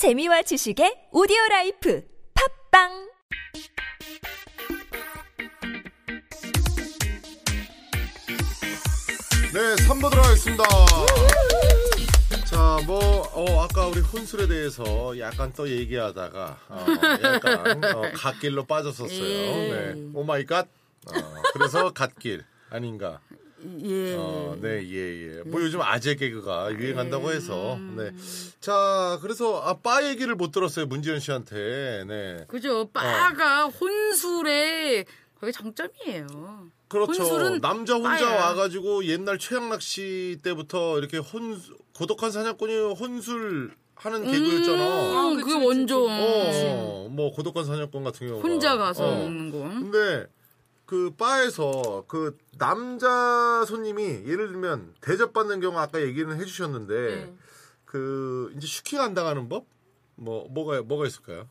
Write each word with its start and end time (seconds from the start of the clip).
재미와 0.00 0.40
지식의 0.40 1.12
오디오 1.12 1.36
라이프 1.50 2.02
팟빵 2.32 2.88
네, 9.52 9.74
3부 9.84 10.08
들어가겠습니다. 10.08 10.64
자, 12.46 12.78
뭐, 12.86 12.98
어, 13.34 13.60
아까 13.60 13.88
우리 13.88 14.00
혼술에 14.00 14.48
대해서 14.48 15.18
약간 15.18 15.52
또 15.54 15.68
얘기하다가, 15.68 16.58
어, 16.70 16.86
약간, 17.22 17.84
어, 17.94 18.10
갓길로 18.14 18.64
빠졌었어요. 18.64 19.18
네. 19.18 20.10
oh 20.14 20.24
my 20.24 20.46
god. 20.46 20.66
어, 21.08 21.12
그래서 21.52 21.92
갓길. 21.92 22.46
아닌가. 22.70 23.20
예. 23.82 24.14
어, 24.16 24.56
네, 24.60 24.82
예, 24.88 25.38
예. 25.38 25.42
뭐 25.44 25.60
요즘 25.60 25.80
아재 25.82 26.14
개그가 26.14 26.72
유행한다고 26.72 27.30
해서, 27.30 27.78
네. 27.96 28.10
자, 28.60 29.18
그래서, 29.22 29.60
아, 29.62 29.74
빠 29.74 30.06
얘기를 30.08 30.34
못 30.34 30.50
들었어요, 30.50 30.86
문지연 30.86 31.20
씨한테. 31.20 32.04
네. 32.06 32.44
그죠. 32.48 32.88
빠가 32.92 33.66
혼술의 33.66 35.04
거기 35.40 35.52
정점이에요. 35.52 36.68
그렇죠. 36.88 37.22
혼술은 37.22 37.60
남자 37.60 37.94
혼자 37.94 38.28
빠야. 38.28 38.46
와가지고 38.46 39.04
옛날 39.06 39.38
최양락 39.38 39.80
씨 39.80 40.38
때부터 40.42 40.98
이렇게 40.98 41.18
혼 41.18 41.60
고독한 41.94 42.30
사냥꾼이 42.32 42.74
혼술 42.94 43.74
하는 43.94 44.24
개그였잖아. 44.30 45.28
음, 45.28 45.36
그게 45.40 45.54
원조. 45.54 46.06
어, 46.08 47.08
뭐 47.10 47.32
고독한 47.32 47.64
사냥꾼 47.64 48.02
같은 48.02 48.26
경우 48.26 48.40
혼자 48.42 48.76
가서 48.76 49.02
먹는 49.02 49.50
거. 49.50 49.58
근데 49.58 50.26
그 50.90 51.14
바에서 51.16 52.02
그 52.08 52.36
남자 52.58 53.64
손님이 53.64 54.02
예를 54.26 54.48
들면 54.48 54.96
대접받는 55.00 55.60
경우 55.60 55.78
아까 55.78 56.02
얘기는 56.02 56.28
해주셨는데 56.40 56.94
네. 56.94 57.34
그 57.84 58.52
이제 58.56 58.66
슈킹 58.66 59.00
안 59.00 59.14
당하는 59.14 59.48
법? 59.48 59.66
뭐 60.16 60.48
뭐가 60.48 60.82
뭐가 60.82 61.06
있을까요? 61.06 61.48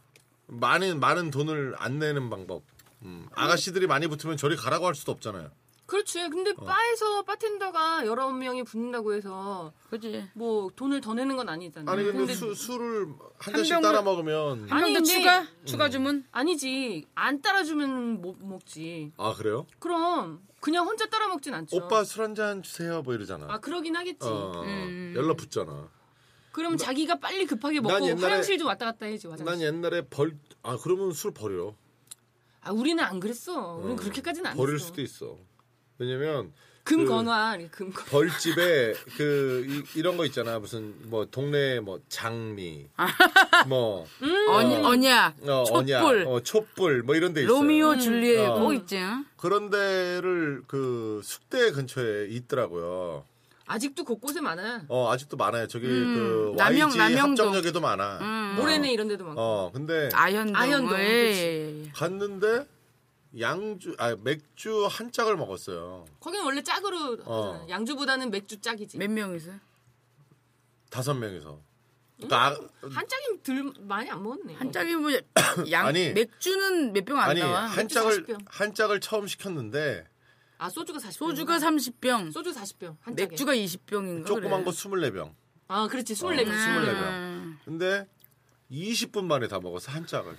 많은 0.48 1.00
많은 1.00 1.32
돈을 1.32 1.74
안 1.78 2.00
내는 2.00 2.30
방법. 2.30 2.64
음, 3.04 3.30
아가씨들이 3.34 3.88
많이 3.88 4.08
붙으면 4.08 4.36
저리 4.36 4.58
가라고 4.58 4.88
할 4.88 4.94
수도 4.94 5.14
없잖아요. 5.14 5.50
그렇지. 5.90 6.30
근데 6.30 6.52
어. 6.56 6.64
바에서 6.64 7.24
바텐더가 7.24 8.06
여러 8.06 8.32
명이 8.32 8.64
붙는다고 8.64 9.14
해서 9.14 9.74
그지. 9.90 10.30
뭐 10.36 10.70
돈을 10.76 11.02
더 11.02 11.16
내는 11.16 11.36
건 11.36 11.50
아니잖아요. 11.50 11.92
아니 11.92 12.04
근데, 12.12 12.34
수, 12.36 12.54
술을 12.54 13.08
한 13.40 13.54
잔씩 13.56 13.76
병을- 13.76 13.82
따라 13.82 14.02
먹으면 14.04 14.70
한 14.70 14.72
아니, 14.84 14.94
명더 14.94 15.00
근데- 15.00 15.20
추가? 15.20 15.42
음. 15.42 15.66
추가 15.66 15.90
주문? 15.90 16.24
아니지. 16.32 17.06
안 17.16 17.42
따라 17.42 17.64
주면 17.64 18.22
못 18.22 18.38
먹지. 18.40 19.12
아 19.18 19.34
그래요? 19.36 19.66
그럼 19.80 20.42
그냥 20.62 20.86
혼자 20.86 21.08
따라 21.08 21.28
먹진 21.28 21.54
않죠. 21.56 21.76
오빠 21.78 22.04
술 22.04 22.22
한 22.22 22.36
잔 22.36 22.62
주세요 22.62 23.02
뭐 23.02 23.16
이러잖아. 23.16 23.48
아 23.50 23.60
그러긴 23.60 23.96
하겠지. 23.96 24.28
어, 24.28 24.62
음. 24.64 25.14
연락 25.16 25.38
붙잖아. 25.38 25.90
그럼 26.52 26.78
자기가 26.78 27.20
빨리 27.20 27.46
급하게 27.48 27.80
난 27.82 27.92
먹고 27.94 28.06
옛날에- 28.06 28.22
화장실 28.22 28.58
좀 28.60 28.68
왔다 28.68 28.86
갔다 28.86 29.06
해야지 29.08 29.28
화장실. 29.28 29.46
난 29.46 29.62
옛날에 29.62 30.02
벌 30.08 30.38
아 30.62 30.78
그러면 30.78 31.14
술 31.14 31.34
버려. 31.34 31.74
아 32.62 32.72
우리는 32.72 33.04
안 33.04 33.20
그랬어. 33.20 33.76
우리는 33.78 33.96
그렇게까지는 33.96 34.52
안 34.52 34.58
버릴 34.58 34.76
했어. 34.76 34.86
수도 34.88 35.02
있어. 35.02 35.38
왜냐면 36.00 36.52
금 36.84 37.04
그- 37.04 37.10
건화 37.12 37.56
이렇게 37.56 37.70
금 37.70 37.92
건. 37.94 38.04
벌집에 38.06 38.94
그 39.16 39.84
이, 39.96 40.02
런거 40.02 40.26
있잖아 40.26 40.58
무슨 40.58 40.96
뭐 41.10 41.26
동네 41.30 41.80
뭐 41.80 42.00
장미 42.10 42.88
뭐 43.68 44.08
언, 44.50 44.72
언약, 44.86 45.36
어, 45.48 45.64
촛불, 45.66 46.26
어, 46.28 46.40
촛불 46.42 47.04
뭐 47.04 47.16
이런 47.16 47.34
데 47.34 47.42
있어요. 47.44 47.54
로미오 47.58 47.98
줄리엣 48.00 48.50
어. 48.50 48.60
거 48.60 48.74
있지. 48.74 48.98
응? 48.98 49.26
그런 49.38 49.70
데를 49.70 50.64
그 50.68 51.22
숙대 51.24 51.72
근처에 51.72 52.28
있더라고요. 52.30 53.24
아직도 53.68 54.04
곳곳에 54.04 54.42
많아. 54.42 54.86
어 54.88 55.12
아직도 55.12 55.38
많아요. 55.38 55.68
저기 55.68 55.86
그 55.86 56.56
남영, 56.58 56.88
YG 56.90 56.98
남영동. 56.98 57.30
합정역에도 57.50 57.80
많아. 57.82 58.56
모래내 58.58 58.92
이런 58.92 59.08
데도 59.08 59.26
많고. 59.26 59.40
어 59.40 59.72
근데 59.72 60.10
아현동. 60.12 60.56
아현동. 60.56 61.90
갔는데 61.94 62.66
양주 63.38 63.96
아 64.00 64.16
맥주 64.16 64.88
한 64.88 65.12
짝을 65.12 65.38
먹었어요. 65.38 66.06
거기는 66.20 66.44
원래 66.46 66.64
짝으로 66.64 67.18
어. 67.26 67.66
양주보다는 67.70 68.32
맥주 68.32 68.60
짝이지. 68.60 68.98
몇 68.98 69.10
명이서? 69.10 69.52
다섯 70.90 71.14
명이서. 71.14 71.62
그러니까 72.18 72.48
아- 72.48 72.88
한 72.90 73.08
짝이면 73.08 73.44
들 73.44 73.72
많이 73.86 74.10
안 74.10 74.24
먹었네. 74.24 74.56
한 74.56 74.72
짝이 74.72 74.96
뭐, 74.96 75.12
양, 75.72 75.86
아니. 75.88 76.12
맥주는 76.12 76.92
몇 76.92 77.06
병안 77.06 77.30
아니 77.30 77.40
나와. 77.40 77.62
한 77.66 77.88
짝을 77.88 78.26
40병. 78.26 78.40
한 78.48 78.74
짝을 78.74 79.00
처음 79.00 79.28
시켰는데 79.28 80.08
아 80.58 80.70
소주가 80.70 81.00
40병. 81.00 81.12
소주가 81.12 81.58
30병, 81.60 82.32
소주 82.34 82.52
40병. 82.52 82.98
한 83.02 83.16
짝에. 83.16 83.28
맥주가 83.30 83.54
20병인가? 83.54 84.26
조그만 84.26 84.66
거 84.66 84.72
24병. 84.72 85.34
아 85.68 85.88
그렇지 85.88 86.14
어, 86.14 86.16
24병. 86.16 86.48
24병. 86.50 87.58
근데 87.64 88.08
20분 88.72 89.24
만에 89.26 89.48
다 89.48 89.60
먹었어 89.60 89.92
한 89.92 90.06
짝을. 90.08 90.36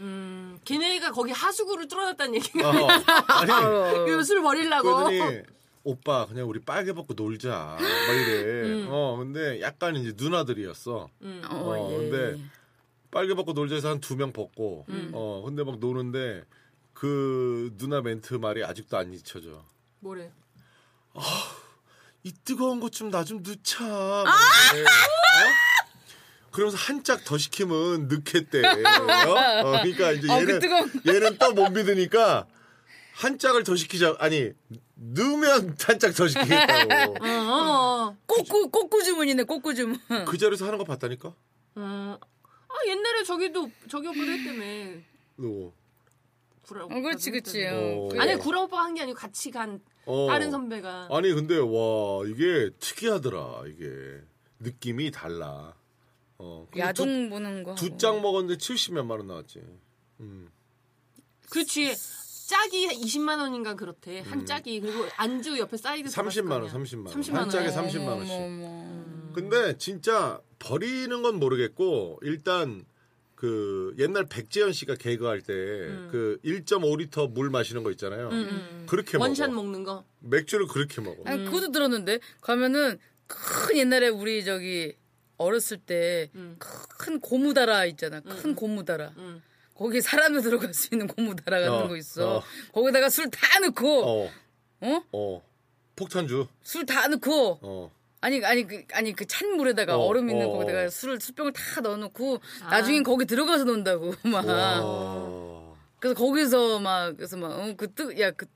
음, 0.00 0.58
걔네가 0.64 1.12
거기 1.12 1.30
하수구를 1.32 1.86
뚫어놨다는 1.88 2.34
얘기가. 2.36 2.68
어, 2.70 2.88
아니 3.28 4.04
그리고 4.06 4.22
술 4.24 4.42
버리려고. 4.42 4.94
그러더니 4.94 5.42
오빠 5.84 6.26
그냥 6.26 6.48
우리 6.48 6.60
빨개 6.60 6.92
벗고 6.92 7.14
놀자 7.14 7.48
막 7.78 7.80
이래. 8.14 8.86
어 8.88 9.16
근데 9.18 9.60
약간 9.60 9.96
이제 9.96 10.12
누나들이었어. 10.16 11.08
음. 11.22 11.42
어, 11.50 11.54
어, 11.56 11.92
예. 11.92 11.96
근데 12.10 12.42
빨개 13.10 13.34
벗고 13.34 13.52
놀자 13.52 13.74
해서 13.76 13.88
한 13.90 14.00
두 14.00 14.14
명 14.16 14.32
벗고 14.32 14.86
어 15.12 15.42
근데 15.44 15.64
막 15.64 15.78
노는데 15.78 16.44
그 16.92 17.72
누나 17.78 18.00
멘트 18.02 18.34
말이 18.34 18.62
아직도 18.64 18.96
안 18.98 19.12
잊혀져. 19.12 19.62
뭐래? 20.00 20.30
이 22.22 22.32
뜨거운 22.44 22.80
것 22.80 22.90
좀 22.90 23.08
나좀 23.10 23.42
넣자. 23.42 23.82
아! 23.84 24.22
어? 24.24 24.30
그러면서 26.50 26.76
한 26.76 27.02
짝 27.02 27.24
더 27.24 27.38
시키면 27.38 28.08
넣겠대. 28.08 28.62
어? 28.66 28.72
어, 28.72 29.70
그러니까 29.82 30.12
이제 30.12 30.30
어, 30.30 30.38
그 30.40 30.52
얘는 30.52 30.60
얘는 31.06 31.38
또 31.38 31.52
못 31.52 31.70
믿으니까 31.70 32.46
한 33.14 33.38
짝을 33.38 33.64
더 33.64 33.76
시키자. 33.76 34.16
아니 34.18 34.50
넣으면 34.94 35.76
한짝더 35.80 36.28
시키겠다고. 36.28 36.92
어, 37.24 37.28
어. 37.28 38.16
꼬꾸, 38.26 38.70
꼬꾸 38.70 39.02
주문이네, 39.02 39.44
꼬꾸 39.44 39.74
주문. 39.74 39.98
그 40.26 40.38
자리에서 40.38 40.66
하는 40.66 40.78
거 40.78 40.84
봤다니까. 40.84 41.28
어. 41.76 42.18
아 42.68 42.74
옛날에 42.88 43.24
저기도 43.24 43.70
저기 43.88 44.08
오빠도 44.08 44.22
했다며. 44.22 45.00
누구? 45.36 45.72
구라 46.62 46.82
어, 46.82 46.86
오빠도 46.86 47.02
그렇지, 47.02 47.30
그렇지. 47.30 47.66
어. 47.66 48.08
어. 48.12 48.20
아니 48.20 48.36
구라 48.36 48.62
오빠가 48.62 48.84
한게 48.84 49.02
아니고 49.02 49.18
같이 49.18 49.50
간 49.50 49.80
어. 50.06 50.26
다른 50.28 50.50
선배가. 50.50 51.08
아니 51.10 51.32
근데 51.32 51.56
와 51.58 52.24
이게 52.26 52.70
특이하더라. 52.80 53.62
이게 53.66 54.20
느낌이 54.60 55.10
달라. 55.10 55.74
어. 56.42 56.66
야동 56.76 57.28
보는 57.30 57.62
거. 57.64 57.74
두짝 57.74 58.20
먹었는데 58.20 58.58
70몇만 58.58 59.10
원 59.10 59.26
나왔지. 59.26 59.60
그렇지. 61.50 61.94
짝이 62.48 62.88
20만 62.88 63.38
원인가 63.38 63.74
그렇대. 63.74 64.20
음. 64.20 64.24
한 64.24 64.46
짝이 64.46 64.80
그리고 64.80 65.06
안주 65.16 65.58
옆에 65.58 65.76
사이드 65.76 66.08
30만 66.08 66.50
원, 66.52 66.66
30만 66.68 67.06
원. 67.06 67.14
30만 67.14 67.32
한 67.32 67.40
원. 67.42 67.50
짝에 67.50 67.68
30만 67.68 68.08
원씩. 68.08 68.34
어머. 68.34 69.32
근데 69.34 69.78
진짜 69.78 70.40
버리는 70.58 71.22
건 71.22 71.36
모르겠고 71.38 72.18
일단 72.22 72.84
그 73.36 73.94
옛날 73.98 74.26
백재현 74.26 74.72
씨가 74.72 74.96
개그할 74.96 75.40
때그 75.42 76.40
1.5리터 76.44 77.30
물 77.30 77.50
마시는 77.50 77.84
거 77.84 77.90
있잖아요. 77.92 78.30
그렇게 78.86 79.16
음. 79.16 79.20
원샷 79.20 79.50
먹어. 79.50 79.62
먹는 79.62 79.84
거. 79.84 80.04
맥주를 80.18 80.66
그렇게 80.66 81.00
먹어. 81.00 81.22
아니, 81.26 81.44
그것도 81.44 81.70
들었는데 81.70 82.18
가면은 82.40 82.98
큰 83.28 83.76
옛날에 83.78 84.08
우리 84.08 84.44
저기 84.44 84.94
어렸을 85.44 85.78
때 85.78 86.30
큰 86.98 87.18
고무다라 87.20 87.86
있잖아. 87.86 88.20
큰 88.20 88.54
고무다라. 88.54 89.12
거기에 89.74 90.00
사람도 90.02 90.42
들어갈 90.42 90.74
수 90.74 90.88
있는 90.92 91.06
고무다라 91.06 91.58
같은 91.60 91.72
어, 91.72 91.88
거 91.88 91.96
있어. 91.96 92.36
어. 92.36 92.42
거기다가 92.72 93.08
술 93.08 93.30
다 93.30 93.58
넣고 93.60 94.04
어. 94.04 94.30
어? 94.82 95.02
어. 95.12 95.42
폭탄주. 95.96 96.46
술 96.62 96.84
다 96.84 97.08
넣고 97.08 97.58
어. 97.62 97.90
아니 98.20 98.44
아니 98.44 98.66
그 98.66 98.84
아니 98.92 99.14
그 99.14 99.24
찬 99.26 99.56
물에다가 99.56 99.96
어, 99.96 100.00
얼음 100.06 100.28
있는 100.28 100.46
어, 100.46 100.50
거기다가 100.50 100.84
어. 100.84 100.88
술을 100.90 101.18
술병을 101.20 101.52
다 101.54 101.80
넣어놓고 101.80 102.40
나중엔 102.68 103.02
거기 103.02 103.24
들어가서 103.24 103.64
논다고 103.64 104.12
막. 104.30 104.46
와. 104.46 105.74
그래서 105.98 106.14
거기서 106.18 106.78
막 106.80 107.16
그래서 107.16 107.36
막그뜨야그 107.38 108.46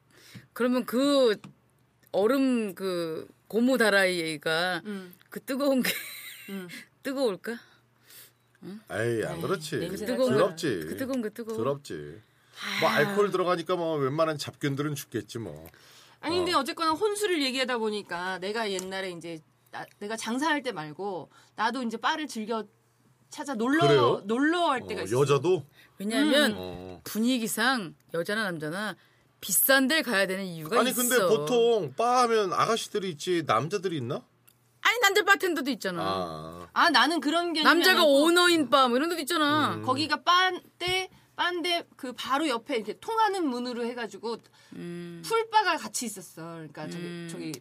그러면 0.53 0.85
그 0.85 1.37
얼음 2.13 2.75
그 2.75 3.27
고무 3.49 3.79
다라이가 3.79 4.83
음. 4.85 5.15
그 5.31 5.41
뜨거운 5.41 5.83
게 5.83 5.91
뜨거울까? 7.03 7.59
에이, 8.91 9.25
안 9.27 9.41
그렇지. 9.43 9.79
냄새 9.79 10.07
뜨거운 10.07 10.33
거- 10.33 10.39
더럽지. 10.39 10.67
그 10.89 10.97
뜨거운 10.97 11.21
거 11.23 11.29
뜨거워. 11.31 11.57
더럽지. 11.59 12.21
뭐 12.81 12.89
알코올 12.89 13.31
들어가니까 13.31 13.77
뭐 13.77 13.97
웬만한 13.97 14.39
잡균들은 14.39 14.95
죽겠지 14.95 15.39
뭐. 15.39 15.67
아니 16.21 16.37
근데 16.37 16.55
어쨌거나 16.55 16.93
혼술을 16.93 17.43
얘기하다 17.43 17.77
보니까 17.79 18.39
내가 18.39 18.71
옛날에 18.71 19.11
이제 19.11 19.41
나- 19.71 19.85
내가 19.99 20.17
장사할 20.17 20.63
때 20.63 20.73
말고 20.73 21.31
나도 21.57 21.83
이제 21.83 21.97
바를 21.99 22.27
즐겨 22.27 22.65
찾아 23.29 23.55
놀러 23.55 23.87
그래요? 23.87 24.23
놀러 24.25 24.71
할 24.71 24.83
어, 24.83 24.87
때가 24.87 25.03
있어. 25.03 25.21
여자도 25.21 25.67
왜냐하면 25.99 26.55
어. 26.57 27.01
분위기상 27.05 27.95
여자나 28.15 28.45
남자나 28.45 28.97
비싼 29.41 29.89
데를 29.89 30.03
가야 30.05 30.27
되는 30.27 30.45
이유가 30.45 30.81
아니 30.81 30.91
있어. 30.91 31.03
근데 31.03 31.19
보통 31.27 31.93
바 31.97 32.23
하면 32.23 32.53
아가씨들이 32.55 33.11
있지 33.11 33.43
남자들이 33.45 33.99
있나? 33.99 34.25
아니 34.87 35.01
남자 35.01 35.23
바텐더도 35.25 35.71
있잖아. 35.73 36.03
아. 36.03 36.69
아 36.73 36.91
나는 36.91 37.21
그런 37.21 37.53
게 37.53 37.63
남자가 37.63 38.05
오너인 38.05 38.69
바뭐 38.69 38.97
이런 38.97 39.09
데도 39.09 39.21
있잖아. 39.23 39.81
거기가 39.83 40.23
빤데 40.23 41.09
빤데 41.37 41.89
그 41.97 42.13
바로 42.13 42.49
옆에 42.49 42.77
이렇게 42.77 42.93
통하는 43.01 43.47
문으로 43.49 43.85
해가지고 43.87 44.37
음. 44.75 45.23
pool 45.25 45.49
bar가 45.49 45.79
같이 45.79 46.05
있었어. 46.07 46.43
그러니까 46.53 46.89
저기 46.89 47.29
저기 47.31 47.53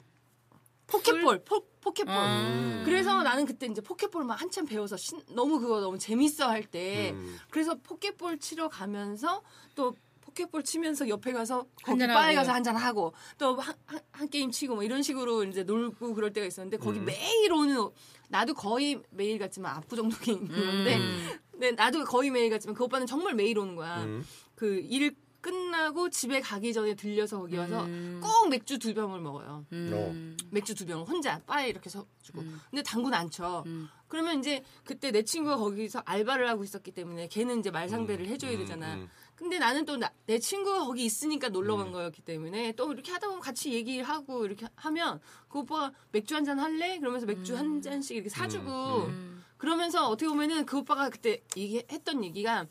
포켓볼 0.87 1.43
포, 1.45 1.65
포켓볼. 1.81 2.13
아. 2.13 2.81
그래서 2.85 3.23
나는 3.23 3.45
그때 3.45 3.67
이제 3.67 3.81
포켓볼 3.81 4.25
막 4.25 4.39
한참 4.39 4.65
배워서 4.65 4.97
신- 4.97 5.21
너무 5.29 5.59
그거 5.59 5.79
너무 5.79 5.97
재밌어 5.97 6.49
할때 6.49 7.11
음. 7.13 7.37
그래서 7.49 7.75
포켓볼 7.75 8.37
치러 8.39 8.67
가면서 8.67 9.41
또 9.75 9.95
포켓볼 10.33 10.63
치면서 10.63 11.07
옆에 11.07 11.31
가서 11.31 11.65
거기. 11.83 12.05
바에 12.05 12.35
가서 12.35 12.51
한잔 12.51 12.75
하고 12.75 13.13
또한한 13.37 14.29
게임 14.31 14.51
치고 14.51 14.75
뭐 14.75 14.83
이런 14.83 15.01
식으로 15.01 15.43
이제 15.45 15.63
놀고 15.63 16.13
그럴 16.13 16.33
때가 16.33 16.45
있었는데 16.45 16.77
거기 16.77 16.99
음. 16.99 17.05
매일 17.05 17.51
오는 17.53 17.89
나도 18.29 18.53
거의 18.53 19.01
매일 19.11 19.37
갔지만 19.39 19.75
압구정동에 19.77 20.37
있는 20.37 20.47
건데 20.47 20.97
음. 20.97 21.29
근데 21.51 21.71
나도 21.71 22.03
거의 22.03 22.31
매일 22.31 22.49
갔지만 22.49 22.75
그 22.75 22.83
오빠는 22.83 23.05
정말 23.05 23.35
매일 23.35 23.57
오는 23.59 23.75
거야. 23.75 24.03
음. 24.03 24.25
그일 24.55 25.15
끝나고 25.43 26.09
집에 26.09 26.39
가기 26.39 26.71
전에 26.73 26.95
들려서 26.95 27.37
거기 27.37 27.57
와서 27.57 27.83
음. 27.83 28.21
꼭 28.23 28.47
맥주 28.49 28.79
두 28.79 28.93
병을 28.93 29.19
먹어요. 29.19 29.65
음. 29.73 30.37
맥주 30.51 30.73
두 30.73 30.85
병을 30.85 31.05
혼자 31.05 31.39
바에 31.39 31.67
이렇게 31.67 31.89
서주고 31.89 32.39
음. 32.39 32.61
근데 32.71 32.81
당구는 32.81 33.17
안 33.17 33.29
쳐. 33.29 33.61
음. 33.65 33.89
그러면 34.07 34.39
이제 34.39 34.63
그때 34.85 35.11
내 35.11 35.23
친구가 35.23 35.57
거기서 35.57 36.01
알바를 36.05 36.47
하고 36.47 36.63
있었기 36.63 36.91
때문에 36.91 37.27
걔는 37.27 37.59
이제 37.59 37.71
말상대를 37.71 38.27
해줘야 38.27 38.57
되잖아. 38.57 39.05
음. 39.33 39.35
근데 39.35 39.59
나는 39.59 39.85
또 39.85 39.97
내 40.25 40.39
친구가 40.39 40.85
거기 40.85 41.03
있으니까 41.05 41.49
놀러 41.49 41.75
간 41.77 41.91
거였기 41.91 42.21
때문에 42.21 42.71
또 42.73 42.91
이렇게 42.93 43.11
하다 43.11 43.27
보면 43.27 43.41
같이 43.41 43.73
얘기하고 43.73 44.45
이렇게 44.45 44.67
하면 44.75 45.19
그 45.49 45.59
오빠가 45.59 45.91
맥주 46.11 46.35
한 46.35 46.45
잔 46.45 46.59
할래? 46.59 46.97
그러면서 46.99 47.25
맥주 47.25 47.55
한 47.57 47.81
잔씩 47.81 48.15
이렇게 48.17 48.29
사주고 48.29 49.05
음. 49.07 49.43
그러면서 49.57 50.07
어떻게 50.07 50.27
보면은 50.27 50.65
그 50.65 50.77
오빠가 50.79 51.09
그때 51.09 51.41
얘기 51.57 51.83
했던 51.91 52.23
얘기가 52.23 52.65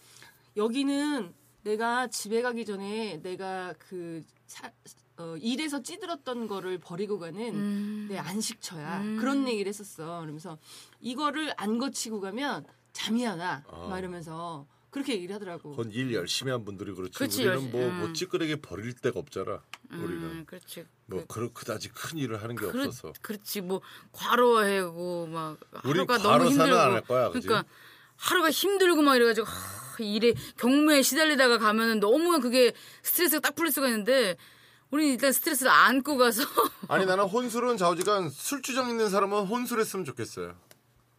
여기는 0.57 1.35
내가 1.63 2.07
집에 2.09 2.43
가기 2.43 2.65
전에 2.65 3.19
내가 3.23 3.73
그 3.79 4.23
사- 4.47 4.71
어, 5.19 5.37
일에서 5.39 5.83
찌들었던 5.83 6.49
거를 6.49 6.79
버리고 6.79 7.19
가는 7.19 7.55
음. 7.55 8.07
내 8.11 8.19
안식처야. 8.19 9.01
그런 9.21 9.47
얘기를 9.47 9.69
했었어. 9.69 10.21
그러면서 10.21 10.59
이거를 11.01 11.53
안 11.57 11.79
거치고 11.79 12.21
가면 12.21 12.67
잠이 12.93 13.27
안 13.27 13.39
와. 13.41 13.63
아. 13.69 13.87
막 13.89 13.99
이러면서 13.99 14.67
그렇게 14.93 15.15
얘기를 15.15 15.35
하더라고. 15.35 15.71
그건 15.71 15.91
일 15.91 16.13
열심히 16.13 16.53
한 16.53 16.67
분들이 16.67 16.93
그렇지. 16.93 17.19
그치, 17.19 17.47
우리는 17.47 17.73
뭐, 17.73 17.81
음. 17.81 17.99
뭐 17.99 18.13
찌끄레기 18.13 18.57
버릴 18.57 18.93
데가 18.93 19.19
없잖아. 19.21 19.63
우리는 19.91 20.23
음, 20.23 20.45
그렇지. 20.47 20.85
뭐 21.07 21.25
그렇 21.27 21.51
그다지 21.53 21.89
큰 21.89 22.19
일을 22.19 22.43
하는 22.43 22.55
게 22.55 22.67
그렇, 22.67 22.85
없어서. 22.85 23.15
그렇지 23.23 23.63
뭐 23.63 23.81
과로해고 24.13 25.29
막 25.29 25.59
우리 25.85 25.93
하루가 25.95 26.19
너무 26.19 26.29
과로사는 26.29 26.51
힘들고 26.51 26.79
안할 26.79 27.01
거야, 27.03 27.31
그지? 27.31 27.49
그러니까 27.49 27.69
하루가 28.17 28.51
힘들고 28.51 29.01
막 29.01 29.17
이래가지고 29.17 29.47
하, 29.47 30.05
일에 30.05 30.35
경무에 30.59 31.01
시달리다가 31.01 31.57
가면은 31.57 31.99
너무 31.99 32.39
그게 32.41 32.75
스트레스가 33.03 33.41
딱 33.41 33.55
풀릴 33.55 33.73
수가 33.73 33.89
있는데 33.89 34.37
우리 34.91 35.13
일단 35.13 35.33
스트레스를 35.33 35.73
안고 35.73 36.19
가서 36.19 36.43
아니 36.89 37.07
나는 37.07 37.25
혼술은 37.25 37.79
좌우지간 37.79 38.29
술주정 38.29 38.91
있는 38.91 39.09
사람은 39.09 39.47
혼술했으면 39.47 40.05
좋겠어요. 40.05 40.55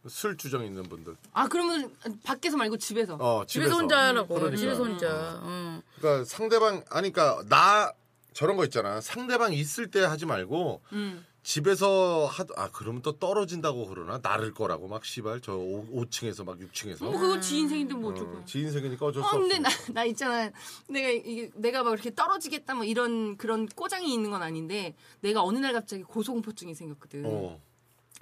술 0.08 0.36
주정 0.36 0.64
있는 0.64 0.82
분들. 0.84 1.16
아 1.32 1.48
그러면 1.48 1.94
밖에서 2.22 2.56
말고 2.56 2.76
집에서. 2.78 3.14
어 3.14 3.44
집에서 3.46 3.70
집에서. 3.70 3.80
혼자 3.80 3.98
하라고 4.08 4.34
그러니까. 4.34 4.56
집에서 4.56 4.84
혼자 4.84 5.40
어. 5.42 5.82
그러니까 5.98 6.24
상대방 6.24 6.84
아니 6.90 7.10
그러니까 7.12 7.42
나 7.48 7.92
저런 8.32 8.56
거 8.56 8.64
있잖아. 8.64 9.00
상대방 9.00 9.52
있을 9.52 9.90
때 9.90 10.00
하지 10.00 10.26
말고 10.26 10.82
음. 10.92 11.24
집에서 11.44 12.24
하아 12.26 12.70
그러면 12.72 13.02
또 13.02 13.18
떨어진다고 13.18 13.86
그러나 13.86 14.18
나를 14.22 14.54
거라고 14.54 14.88
막 14.88 15.04
씨발 15.04 15.42
저 15.42 15.54
5, 15.56 16.06
층에서막 16.08 16.58
6층에서 16.58 17.04
뭐 17.04 17.18
그거 17.18 17.38
지 17.38 17.58
인생인데 17.58 17.94
뭐 17.94 18.12
어쩌고. 18.12 18.38
어, 18.38 18.44
지 18.46 18.60
인생이니까 18.60 19.04
어쩔 19.04 19.22
수 19.22 19.26
어, 19.26 19.32
없어. 19.32 19.38
근데 19.40 19.58
나, 19.58 19.68
나 19.92 20.04
있잖아. 20.04 20.50
내가, 20.88 21.08
이게, 21.10 21.50
내가 21.54 21.82
막 21.82 21.92
이렇게 21.92 22.14
떨어지겠다, 22.14 22.74
뭐 22.74 22.84
이런, 22.84 23.36
그런 23.36 23.66
꼬장이 23.66 24.10
있는 24.12 24.30
건 24.30 24.42
아닌데, 24.42 24.94
내가 25.20 25.42
어느 25.42 25.58
날 25.58 25.74
갑자기 25.74 26.02
고소공포증이 26.02 26.74
생겼거든. 26.74 27.24
어. 27.26 27.60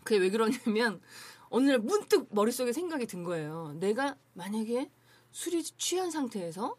그게 0.02 0.18
왜 0.18 0.28
그러냐면, 0.30 1.00
어느 1.52 1.68
날 1.70 1.78
문득 1.80 2.28
머릿속에 2.30 2.72
생각이 2.72 3.06
든 3.06 3.24
거예요. 3.24 3.74
내가 3.78 4.16
만약에 4.32 4.90
술이 5.32 5.62
취한 5.62 6.10
상태에서 6.10 6.76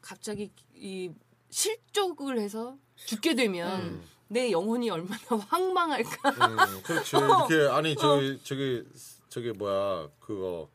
갑자기 0.00 0.50
이 0.74 1.12
실족을 1.48 2.38
해서 2.40 2.76
죽게 2.96 3.34
되면, 3.36 4.02
내 4.28 4.50
영혼이 4.50 4.90
얼마나 4.90 5.20
황망할까. 5.48 6.30
음, 6.30 6.82
그렇지. 6.82 7.16
이렇게 7.16 7.68
아니 7.70 7.94
저기 7.96 8.40
저기 8.42 8.84
저기 9.28 9.52
뭐야 9.52 10.08
그거 10.18 10.68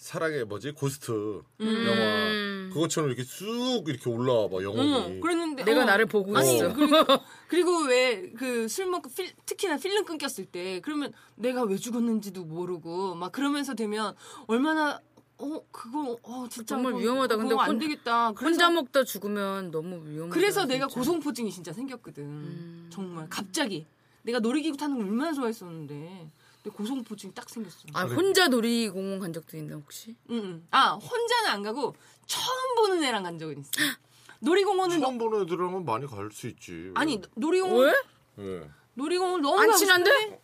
사랑의 0.00 0.44
뭐지 0.44 0.72
고스트 0.72 1.10
영화 1.58 2.68
그것처럼 2.72 3.08
이렇게 3.08 3.24
쑥 3.24 3.84
이렇게 3.88 4.10
올라와 4.10 4.48
봐 4.48 4.62
영혼이. 4.62 4.92
어, 4.94 5.20
그랬는데 5.20 5.64
내가 5.64 5.80
어. 5.80 5.84
나를 5.84 6.04
보고 6.06 6.36
아니 6.36 6.56
있어. 6.56 6.72
그리고, 6.74 6.96
그리고 7.48 7.78
왜 7.86 8.30
그 8.36 8.68
술 8.68 8.86
먹고 8.86 9.08
필, 9.10 9.32
특히나 9.46 9.78
필름 9.78 10.04
끊겼을 10.04 10.44
때 10.44 10.80
그러면 10.80 11.12
내가 11.36 11.62
왜 11.62 11.76
죽었는지도 11.76 12.44
모르고 12.44 13.14
막 13.14 13.32
그러면서 13.32 13.74
되면 13.74 14.14
얼마나 14.46 15.00
어 15.38 15.60
그거 15.72 16.18
어 16.22 16.46
진짜 16.50 16.74
정말 16.74 16.92
그거- 16.92 17.02
위험하다. 17.02 17.36
근데 17.36 17.54
안 17.58 17.68
혼- 17.70 17.78
되겠다. 17.78 18.32
그래서, 18.32 18.50
혼자 18.50 18.70
먹다 18.70 19.02
죽으면 19.04 19.70
너무 19.70 20.06
위험하다. 20.06 20.34
그래서 20.34 20.66
내가 20.66 20.86
진짜. 20.88 20.98
고소공포증이 21.00 21.50
진짜 21.50 21.72
생겼거든. 21.72 22.22
음. 22.24 22.86
정말 22.90 23.26
갑자기 23.30 23.86
내가 24.22 24.40
놀이기구 24.40 24.76
타는 24.76 24.98
걸 24.98 25.06
얼마나 25.06 25.32
좋아했었는데 25.32 26.30
고소공포증이 26.70 27.34
딱 27.34 27.48
생겼어. 27.48 27.76
아 27.94 28.04
혼자 28.04 28.48
놀이공원 28.48 29.18
간 29.20 29.32
적도 29.32 29.56
있나 29.56 29.76
혹시? 29.76 30.16
응, 30.30 30.36
응. 30.36 30.66
아 30.70 30.94
혼자는 30.94 31.50
안 31.50 31.62
가고 31.62 31.94
처음 32.26 32.74
보는 32.76 33.02
애랑 33.04 33.22
간 33.22 33.38
적은 33.38 33.60
있어. 33.60 33.70
놀이공원은 34.40 35.00
처음 35.00 35.18
보는 35.18 35.42
애들하고는 35.42 35.84
많이 35.84 36.06
갈 36.06 36.30
수 36.32 36.46
있지. 36.48 36.72
왜? 36.72 36.90
아니 36.94 37.20
놀이공원 37.34 37.86
왜? 37.86 37.94
예. 38.44 38.70
놀이공원 38.94 39.40
너무 39.42 39.58
안 39.58 39.66
가고 39.68 39.78
친한데? 39.78 40.10
싶은데 40.10 40.42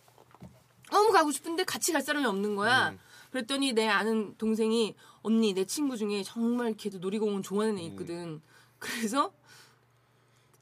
너무 0.91 1.11
가고 1.11 1.31
싶은데 1.31 1.63
같이 1.63 1.91
갈 1.91 2.01
사람이 2.01 2.25
없는 2.25 2.55
거야. 2.55 2.95
그랬더니 3.31 3.73
내 3.73 3.87
아는 3.87 4.35
동생이 4.37 4.95
언니 5.23 5.53
내 5.53 5.65
친구 5.65 5.97
중에 5.97 6.21
정말 6.23 6.73
걔도 6.75 6.99
놀이공원 6.99 7.41
좋아하는 7.41 7.79
애 7.79 7.83
있거든. 7.85 8.41
그래서 8.77 9.31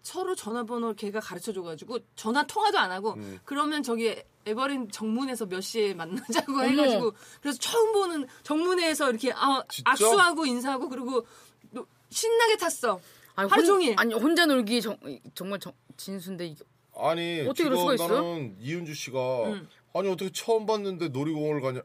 서로 0.01 0.33
전화번호 0.36 0.94
걔가 0.94 1.19
가르쳐 1.19 1.53
줘가지고 1.53 2.00
전화 2.15 2.45
통화도 2.45 2.77
안 2.80 2.92
하고 2.92 3.15
그러면 3.45 3.83
저기 3.83 4.15
에버랜 4.45 4.89
정문에서 4.92 5.45
몇 5.45 5.62
시에 5.62 5.94
만나자고 5.94 6.63
해가지고 6.63 7.13
그래서 7.42 7.59
처음 7.59 7.94
보는 7.94 8.27
정문에에서 8.44 9.09
이렇게 9.12 9.31
아? 9.33 9.63
악수하고 9.86 10.45
인사하고 10.45 10.89
그리고 10.89 11.25
노- 11.70 11.86
신나게 12.10 12.58
탔어. 12.58 13.00
아니, 13.36 13.50
하루 13.50 13.62
혼- 13.62 13.67
종일. 13.67 13.96
아니 13.98 14.13
혼자 14.15 14.46
놀기 14.46 14.81
정, 14.81 14.98
정말 15.36 15.60
정, 15.60 15.72
진수인데 15.98 16.48
이게 16.48 16.63
아니 16.96 17.41
어떻게 17.41 17.63
그럴 17.65 17.77
수가 17.77 17.93
있어? 17.93 18.08
나는 18.08 18.55
이은주 18.60 18.93
씨가 18.96 19.20
아니 19.93 20.10
어떻게 20.10 20.31
처음 20.31 20.65
봤는데 20.65 21.10
놀이공원을 21.10 21.62
가냐? 21.62 21.81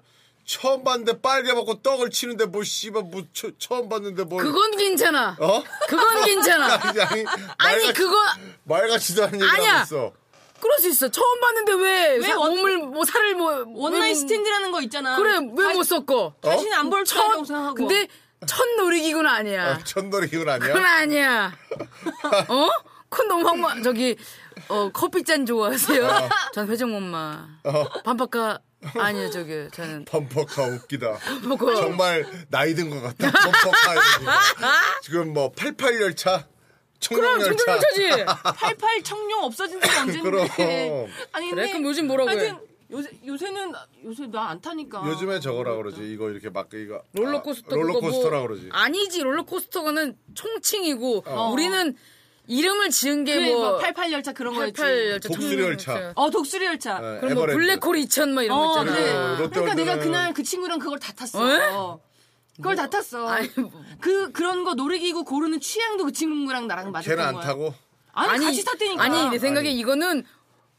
처음 0.47 0.85
봤는데 0.85 1.21
빨개 1.21 1.53
먹고 1.53 1.83
떡을 1.83 2.11
치는데 2.11 2.47
뭐 2.47 2.63
씨발 2.63 3.03
뭐 3.03 3.23
처, 3.33 3.49
처음 3.59 3.89
봤는데 3.89 4.25
뭘? 4.25 4.45
그건 4.45 4.77
괜찮아. 4.77 5.37
어? 5.41 5.63
그건 5.89 6.25
괜찮아. 6.25 6.75
아니 6.83 7.01
아니 7.01 7.25
아니 7.59 7.93
그거 7.93 8.17
말같지도 8.65 9.25
않은 9.25 9.35
얘기를 9.35 9.51
아니야. 9.51 9.75
하고 9.81 9.85
있어. 9.85 10.13
그럴 10.61 10.79
수 10.79 10.89
있어. 10.89 11.09
처음 11.11 11.41
봤는데 11.41 11.73
왜, 11.75 12.21
사- 12.23 12.39
원- 12.39 12.51
몸을 12.57 12.79
뭐 12.79 13.05
살을 13.05 13.35
뭐 13.35 13.65
원나잇 13.67 14.11
왜- 14.11 14.15
스탠드라는 14.15 14.71
거 14.71 14.81
있잖아. 14.83 15.17
그래 15.17 15.33
왜 15.55 15.75
못 15.75 15.83
섞어? 15.83 16.35
다시는 16.41 16.73
안볼첫 16.73 17.25
거라고 17.27 17.45
생각하고. 17.45 17.75
근데 17.75 18.07
첫 18.47 18.65
놀이기구는 18.77 19.29
아니야. 19.29 19.67
아, 19.75 19.79
첫 19.85 20.05
놀이기구는 20.07 20.53
아니야? 20.53 20.69
그건 20.69 20.85
아니야. 20.87 21.53
어? 22.49 22.69
큰 23.09 23.29
너무 23.29 23.47
황마 23.47 23.83
저기 23.83 24.17
어 24.69 24.91
커피 24.93 25.23
잔 25.25 25.45
좋아하세요? 25.45 26.29
전 26.55 26.69
회전목마. 26.69 27.47
반박가 28.05 28.61
아니요 28.99 29.31
저기 29.31 29.69
저는 29.73 30.05
범퍼카 30.05 30.63
웃기다. 30.65 31.19
뭐 31.47 31.75
정말 31.77 32.25
나이 32.51 32.75
든 32.75 32.91
것 32.91 33.01
같다. 33.03 33.31
범퍼카. 33.31 33.95
지금 35.03 35.33
뭐 35.33 35.51
88 35.53 36.01
열차, 36.01 36.47
청룡 37.01 37.41
열차. 37.41 37.55
청룡열차지. 37.57 38.25
88 38.59 39.03
청룡 39.03 39.45
없어진 39.45 39.81
지가 39.81 40.01
언젠데. 40.03 40.23
그럼. 40.23 40.49
아니 41.33 41.51
그래 41.51 41.63
근데 41.63 41.69
그럼 41.73 41.85
요즘 41.85 42.07
뭐라고 42.07 42.31
해? 42.31 42.35
하여튼 42.37 42.59
요새 42.91 43.11
요새는 43.27 43.73
요새 44.05 44.27
나 44.29 44.49
안 44.51 44.61
타니까. 44.61 45.03
요즘에 45.07 45.41
저거라 45.41 45.75
그러지. 45.77 46.03
이거 46.03 46.31
이렇게 46.31 46.51
막 46.51 46.69
이거 46.73 47.03
롤러코스터 47.15 47.75
아, 47.75 47.79
롤러코스터라 47.79 48.39
뭐- 48.39 48.49
그러지. 48.49 48.69
아니지 48.71 49.23
롤러코스터는 49.23 50.17
총칭이고 50.35 51.25
어. 51.27 51.51
우리는 51.51 51.97
이름을 52.49 52.91
지은 52.91 53.25
그래, 53.25 53.41
게뭐 53.47 53.61
뭐 53.71 53.79
88 53.79 54.13
열차 54.13 54.33
그런 54.33 54.55
거였지. 54.55 54.73
88 54.81 55.11
열차, 55.11 55.29
독수리 55.29 55.63
열차. 55.63 56.13
어 56.15 56.31
독수리 56.31 56.65
열차. 56.67 56.99
네, 57.01 57.19
그럼 57.21 57.35
뭐 57.35 57.43
에버랜드. 57.45 57.81
블랙홀 57.81 57.97
2000뭐 58.07 58.45
이런 58.45 58.59
거 58.59 58.65
어, 58.73 58.83
있잖아. 58.83 58.93
그래. 58.97 59.13
롯데월드는- 59.13 59.51
그러니까 59.53 59.75
내가 59.75 59.99
그날 59.99 60.33
그 60.35 60.43
친구랑 60.43 60.79
그걸 60.79 60.99
다 60.99 61.13
탔어. 61.13 61.39
어? 61.43 62.01
그걸 62.57 62.77
다 62.77 62.89
탔어. 62.89 63.27
아니, 63.29 63.49
뭐. 63.57 63.71
그 64.01 64.33
그런 64.33 64.65
거 64.65 64.75
놀이기구 64.75 65.25
고르는 65.25 65.61
취향도 65.61 66.05
그 66.05 66.13
친구랑 66.13 66.67
나랑 66.69 66.91
맞았던 66.93 67.17
걔는 67.17 67.29
안 67.29 67.35
거야. 67.35 67.45
타고. 67.45 67.75
아니, 68.13 68.45
같이 68.47 68.65
탔다니까. 68.65 69.03
아니 69.03 69.29
내 69.31 69.39
생각에 69.39 69.69
이거는 69.71 70.25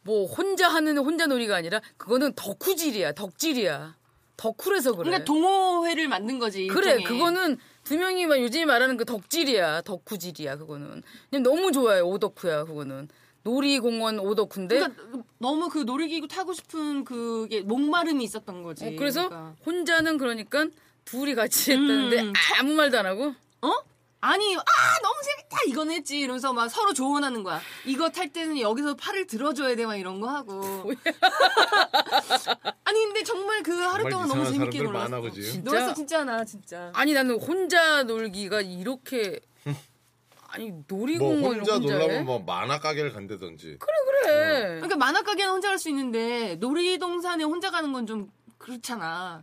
뭐 0.04 0.26
혼자 0.26 0.70
하는 0.70 0.98
혼자 0.98 1.28
놀이가 1.28 1.56
아니라 1.58 1.82
그거는 1.98 2.34
덕후질이야, 2.36 3.12
덕질이야. 3.12 3.96
덕후래서 4.38 4.92
그래. 4.94 5.04
그러니까 5.10 5.26
동호회를 5.26 6.08
만든 6.08 6.40
거지. 6.40 6.66
그래, 6.68 6.94
일종의. 6.94 7.04
그거는 7.04 7.58
두 7.88 7.98
명이 7.98 8.26
막 8.26 8.38
요즘에 8.42 8.66
말하는 8.66 8.98
그 8.98 9.06
덕질이야, 9.06 9.82
덕후질이야, 9.84 10.58
그거는. 10.58 11.02
그냥 11.30 11.44
너무 11.44 11.72
좋아요, 11.72 12.06
오덕후야, 12.06 12.66
그거는. 12.66 13.08
놀이공원 13.44 14.20
오덕후인데. 14.20 14.76
그러니까 14.80 15.04
너무 15.38 15.70
그 15.70 15.80
놀이기구 15.80 16.28
타고 16.28 16.52
싶은 16.52 17.06
그게 17.06 17.62
목마름이 17.62 18.22
있었던 18.26 18.62
거지. 18.62 18.86
어, 18.86 18.92
그래서 18.98 19.30
그러니까. 19.30 19.56
혼자는 19.66 20.18
그러니까 20.18 20.68
둘이 21.06 21.34
같이 21.34 21.72
했다는데 21.72 22.22
음, 22.24 22.34
아무 22.60 22.74
말도 22.74 23.00
안 23.00 23.06
하고. 23.06 23.34
어? 23.62 23.72
아니, 24.20 24.56
아, 24.56 24.62
너무 25.04 25.16
재밌다! 25.24 25.58
이건 25.68 25.92
했지. 25.92 26.20
이러면서 26.20 26.52
막 26.52 26.68
서로 26.70 26.94
조언하는 26.94 27.44
거야. 27.44 27.62
이거 27.86 28.10
탈 28.10 28.34
때는 28.34 28.60
여기서 28.60 28.96
팔을 28.96 29.28
들어줘야 29.28 29.76
돼, 29.76 29.86
막 29.86 29.96
이런 29.96 30.20
거 30.20 30.28
하고. 30.28 30.62
아니, 32.84 33.00
근데 33.06 33.24
정말 33.24 33.62
그 33.64 33.72
하루 33.74 34.10
정말 34.10 34.12
동안 34.12 34.28
너무 34.28 34.42
이상한 34.42 34.54
재밌게 34.72 34.78
사람들 34.80 34.94
놀았어. 34.94 35.10
많아, 35.10 35.22
그지? 35.22 35.44
진짜? 35.52 35.72
놀았어, 35.72 35.94
진짜 35.94 36.24
나, 36.24 36.44
진짜. 36.46 36.92
아니 36.96 37.14
나는 37.14 37.40
혼자 37.40 38.04
놀기가 38.04 38.62
이렇게 38.62 39.40
아니 40.50 40.72
뭐 40.72 40.84
놀이공원을 40.88 41.60
혼자 41.60 41.74
혼자, 41.76 41.94
놀라면 41.94 42.16
해? 42.18 42.22
뭐 42.22 42.40
만화 42.40 42.80
가게를 42.80 43.14
간다든지. 43.14 43.78
그래. 43.80 44.66
그러니까 44.76 44.96
만화 44.96 45.22
가게는 45.22 45.52
혼자 45.54 45.68
갈 45.70 45.78
수 45.78 45.90
있는데 45.90 46.56
놀이동산에 46.56 47.44
혼자 47.44 47.70
가는 47.70 47.94
건 47.94 48.08
좀 48.08 48.32
그렇잖아. 48.58 49.42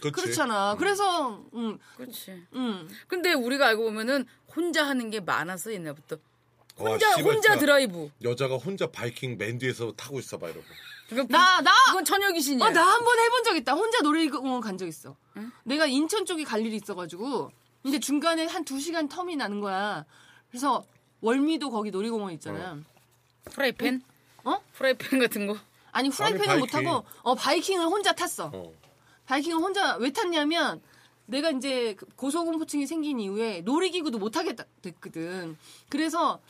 그렇지. 0.00 0.22
그렇잖아. 0.22 0.74
그래서 0.78 1.44
음, 1.54 1.78
그렇지. 1.96 2.42
음. 2.54 2.88
근데 3.06 3.32
우리가 3.32 3.66
알고 3.68 3.84
보면은 3.84 4.26
혼자 4.54 4.86
하는 4.86 5.10
게 5.10 5.20
많았어 5.20 5.72
옛날부터. 5.72 6.16
와, 6.76 6.90
혼자 6.92 7.14
씨발, 7.16 7.32
혼자 7.34 7.58
드라이브. 7.58 8.10
여자가 8.22 8.56
혼자 8.56 8.86
바이킹 8.86 9.36
맨 9.38 9.58
뒤에서 9.58 9.92
타고 9.92 10.18
있어 10.18 10.38
봐 10.38 10.48
이러고. 10.48 10.64
나, 11.28 11.60
나! 11.60 11.70
그건 11.88 12.04
처녀 12.04 12.30
귀신이야. 12.32 12.64
어, 12.66 12.70
나 12.70 12.82
한 12.84 13.04
번 13.04 13.18
해본 13.18 13.44
적 13.44 13.56
있다. 13.56 13.74
혼자 13.74 13.98
놀이공원 14.00 14.60
간 14.60 14.78
적 14.78 14.86
있어. 14.86 15.16
내가 15.64 15.86
인천 15.86 16.24
쪽에 16.24 16.44
갈 16.44 16.64
일이 16.64 16.76
있어가지고. 16.76 17.50
근데 17.82 17.98
중간에 17.98 18.46
한 18.46 18.64
두 18.64 18.78
시간 18.80 19.08
텀이 19.08 19.36
나는 19.36 19.60
거야. 19.60 20.04
그래서 20.50 20.84
월미도 21.20 21.70
거기 21.70 21.90
놀이공원 21.90 22.32
있잖아. 22.34 22.78
프라이팬? 23.46 24.02
어? 24.44 24.60
프라이팬 24.74 25.18
같은 25.18 25.46
거. 25.46 25.56
아니 25.92 26.08
후라이팬은 26.08 26.48
아니, 26.48 26.60
못 26.60 26.66
바이킹. 26.70 26.88
타고 26.90 27.04
어 27.22 27.34
바이킹을 27.34 27.86
혼자 27.86 28.12
탔 28.12 28.28
어. 28.40 28.72
어. 29.30 29.34
바이킹을 29.34 29.58
혼자 29.58 29.96
왜 29.96 30.10
탔냐면 30.12 30.80
내가 31.26 31.50
이제 31.50 31.94
그 31.96 32.06
고소공포증이 32.16 32.86
생긴 32.86 33.20
이후에 33.20 33.60
놀이기구도 33.60 34.18
못 34.18 34.30
타겠다 34.30 34.64
됐거든. 34.82 35.56
그래서 35.88 36.40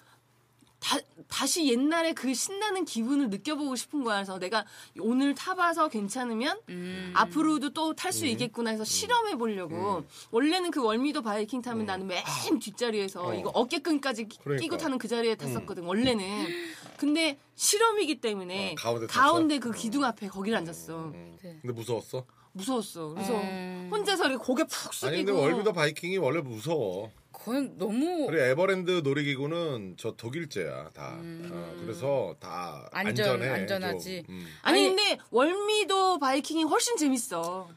다, 0.78 0.96
다시 1.28 1.68
옛날에 1.68 2.14
그 2.14 2.32
신나는 2.32 2.86
기분을 2.86 3.28
느껴보고 3.28 3.76
싶은 3.76 4.02
거야. 4.02 4.16
그래서 4.16 4.38
내가 4.38 4.64
오늘 4.98 5.34
타봐서 5.34 5.88
괜찮으면 5.90 6.58
음. 6.70 7.12
앞으로도 7.14 7.74
또 7.74 7.92
탈 7.92 8.10
수 8.14 8.24
있겠구나 8.24 8.70
해서 8.70 8.82
실험해 8.82 9.36
보려고. 9.36 10.04
원래는 10.30 10.70
그 10.70 10.82
월미도 10.82 11.20
바이킹 11.20 11.60
타면 11.60 11.84
나는 11.84 12.06
맨 12.06 12.24
뒷자리에서 12.58 13.26
어. 13.26 13.34
이거 13.34 13.50
어깨끈까지 13.50 14.28
끼- 14.28 14.38
그러니까. 14.38 14.62
끼고 14.62 14.78
타는 14.78 14.96
그 14.96 15.06
자리에 15.06 15.34
탔었거든. 15.34 15.84
원래는. 15.84 16.46
근데 16.96 17.38
실험이기 17.56 18.22
때문에 18.22 18.72
어, 18.72 18.74
가운데? 18.78 19.06
가운데 19.06 19.58
그 19.58 19.72
기둥 19.72 20.04
앞에 20.04 20.28
거기를 20.28 20.56
앉았어. 20.56 20.96
음. 21.12 21.36
네. 21.42 21.58
근데 21.60 21.74
무서웠어? 21.74 22.24
무서웠어. 22.52 23.10
그래서 23.14 23.34
음. 23.40 23.88
혼자서 23.92 24.26
이렇게 24.28 24.44
고개 24.44 24.64
푹 24.64 24.92
숙이고. 24.92 25.06
아니 25.14 25.24
근데 25.24 25.32
월미도 25.40 25.72
바이킹이 25.72 26.18
원래 26.18 26.40
무서워. 26.40 27.10
그건 27.32 27.78
너무 27.78 28.26
그리고 28.26 28.42
에버랜드 28.44 29.00
놀이기구는 29.04 29.94
저 29.98 30.12
독일제야 30.12 30.90
다. 30.90 31.16
음. 31.20 31.48
어, 31.52 31.80
그래서 31.80 32.34
다 32.40 32.88
안전- 32.92 33.26
안전해. 33.30 33.48
안전하지. 33.50 34.24
좀. 34.26 34.34
음. 34.34 34.46
아니, 34.62 34.80
아니, 34.80 34.88
근데 34.96 35.18
월미도 35.30 36.18
바이킹이 36.18 36.64
훨씬 36.64 36.96
재밌어. 36.96 37.68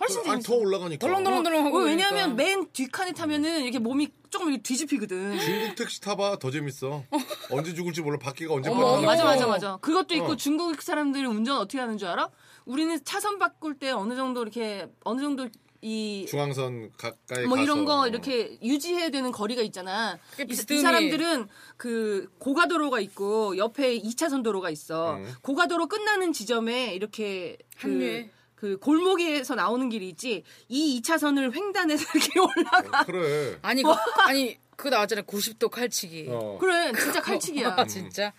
훨씬 0.00 0.18
아니 0.20 0.26
재밌어. 0.42 0.46
더 0.52 0.54
올라가니까. 0.56 1.04
덜렁덜렁덜렁 1.06 1.66
하고 1.66 1.78
어, 1.78 1.80
왜냐면 1.82 2.36
그러니까. 2.36 2.36
맨 2.36 2.68
뒷칸에 2.72 3.12
타면은 3.12 3.62
이렇게 3.62 3.78
몸이 3.80 4.08
조금 4.30 4.48
이렇게 4.48 4.62
뒤집히거든. 4.62 5.38
중국 5.38 5.74
택시 5.76 6.00
타봐 6.00 6.38
더 6.38 6.50
재밌어. 6.50 7.04
언제 7.50 7.74
죽을지 7.74 8.02
몰라 8.02 8.18
바퀴가 8.18 8.54
언제 8.54 8.70
어머, 8.70 8.96
빠져. 8.96 9.06
맞아 9.06 9.24
맞아 9.24 9.46
맞아. 9.46 9.76
그것도 9.80 10.14
있고 10.16 10.32
어. 10.32 10.36
중국 10.36 10.80
사람들이 10.82 11.24
운전 11.26 11.58
어떻게 11.58 11.78
하는 11.78 11.98
줄 11.98 12.08
알아? 12.08 12.28
우리는 12.64 12.98
차선 13.04 13.38
바꿀 13.38 13.78
때 13.78 13.90
어느 13.90 14.14
정도 14.14 14.42
이렇게 14.42 14.88
어느 15.04 15.20
정도 15.20 15.48
이 15.80 16.26
중앙선 16.28 16.90
가까이 16.98 17.46
뭐 17.46 17.56
가서. 17.56 17.62
이런 17.62 17.84
거 17.84 18.00
어. 18.00 18.08
이렇게 18.08 18.58
유지해야 18.62 19.10
되는 19.10 19.30
거리가 19.30 19.62
있잖아. 19.62 20.18
이. 20.38 20.52
이 20.52 20.80
사람들은 20.80 21.46
그 21.76 22.28
고가도로가 22.38 22.98
있고 23.00 23.56
옆에 23.56 23.98
2차선 24.00 24.42
도로가 24.42 24.70
있어. 24.70 25.14
음. 25.16 25.32
고가도로 25.42 25.86
끝나는 25.86 26.32
지점에 26.32 26.94
이렇게 26.94 27.56
그, 27.78 27.86
합류해. 27.86 28.30
그 28.58 28.76
골목에서 28.78 29.54
나오는 29.54 29.88
길이 29.88 30.08
있지. 30.08 30.42
이 30.68 31.00
2차선을 31.00 31.54
횡단해서 31.54 32.04
이렇게 32.18 32.40
올라가. 32.40 33.00
어, 33.02 33.04
그래. 33.04 33.56
아니 33.62 33.82
그, 33.84 33.90
아니 34.26 34.58
그거 34.76 34.90
나왔잖아 34.90 35.22
90도 35.22 35.70
칼치기. 35.70 36.26
어. 36.28 36.58
그래, 36.60 36.92
진짜 36.92 37.20
칼치기야. 37.22 37.74
아, 37.76 37.86
진짜. 37.86 38.32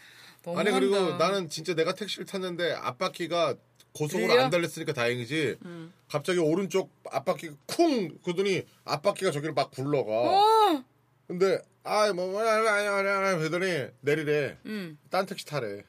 아니 0.57 0.71
그리고 0.71 1.15
나는 1.15 1.47
진짜 1.49 1.73
내가 1.73 1.93
택시를 1.93 2.25
탔는데 2.25 2.73
앞바퀴가 2.73 3.55
고속으로 3.93 4.27
들려? 4.27 4.43
안 4.43 4.49
달렸으니까 4.49 4.91
다행이지. 4.91 5.55
음. 5.63 5.93
갑자기 6.09 6.39
오른쪽 6.39 6.91
앞바퀴가 7.09 7.55
쿵 7.65 8.17
그러더니 8.23 8.63
앞바퀴가 8.83 9.31
저기를 9.31 9.53
막 9.53 9.71
굴러가. 9.71 10.11
어. 10.11 10.83
근데 11.27 11.61
아뭐 11.83 12.13
뭐야 12.13 12.73
아니야 12.73 12.95
아니야 12.95 13.38
그러더니 13.38 13.88
내리래. 14.01 14.57
음. 14.65 14.97
딴 15.09 15.25
택시 15.25 15.45
타래. 15.45 15.83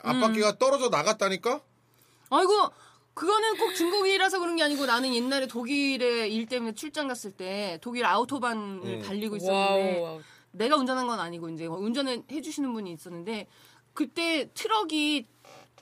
앞바퀴가 0.00 0.58
떨어져 0.58 0.90
나갔다니까? 0.90 1.60
아이고, 2.30 2.52
그거는 3.18 3.56
꼭 3.56 3.74
중국이라서 3.74 4.38
그런 4.38 4.54
게 4.54 4.62
아니고 4.62 4.86
나는 4.86 5.12
옛날에 5.12 5.48
독일에 5.48 6.28
일 6.28 6.46
때문에 6.46 6.72
출장 6.74 7.08
갔을 7.08 7.32
때 7.32 7.76
독일 7.82 8.06
아우토반을 8.06 8.80
음. 8.84 9.02
달리고 9.02 9.34
있었는데 9.34 10.00
와우. 10.00 10.20
내가 10.52 10.76
운전한 10.76 11.08
건 11.08 11.18
아니고 11.18 11.48
이제 11.48 11.66
운전을 11.66 12.22
해주시는 12.30 12.72
분이 12.72 12.92
있었는데 12.92 13.48
그때 13.92 14.48
트럭이 14.54 15.26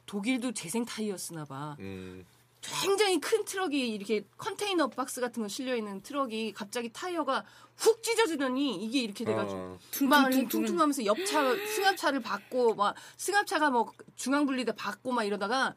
독일도 0.07 0.53
재생 0.53 0.87
타이어 0.87 1.13
쓰나 1.13 1.45
봐. 1.45 1.77
음. 1.81 2.25
굉장히 2.63 3.21
큰 3.21 3.45
트럭이 3.45 3.87
이렇게 3.87 4.25
컨테이너 4.39 4.89
박스 4.89 5.21
같은 5.21 5.43
거 5.43 5.49
실려 5.49 5.77
있는 5.77 6.01
트럭이 6.01 6.55
갑자기 6.55 6.91
타이어가 6.91 7.45
훅 7.77 8.03
찢어지더니 8.03 8.83
이게 8.83 9.01
이렇게 9.03 9.27
돼가지고 9.27 9.61
어. 9.61 9.79
막 10.09 10.31
퉁퉁퉁. 10.31 10.65
퉁퉁하면서 10.65 11.05
옆차 11.05 11.55
승합차를 11.55 12.21
받고 12.21 12.77
막 12.77 12.95
승합차가 13.19 13.69
뭐 13.71 13.93
중앙 14.17 14.47
분리대 14.47 14.73
받고 14.73 15.13
막 15.13 15.25
이러다가 15.25 15.75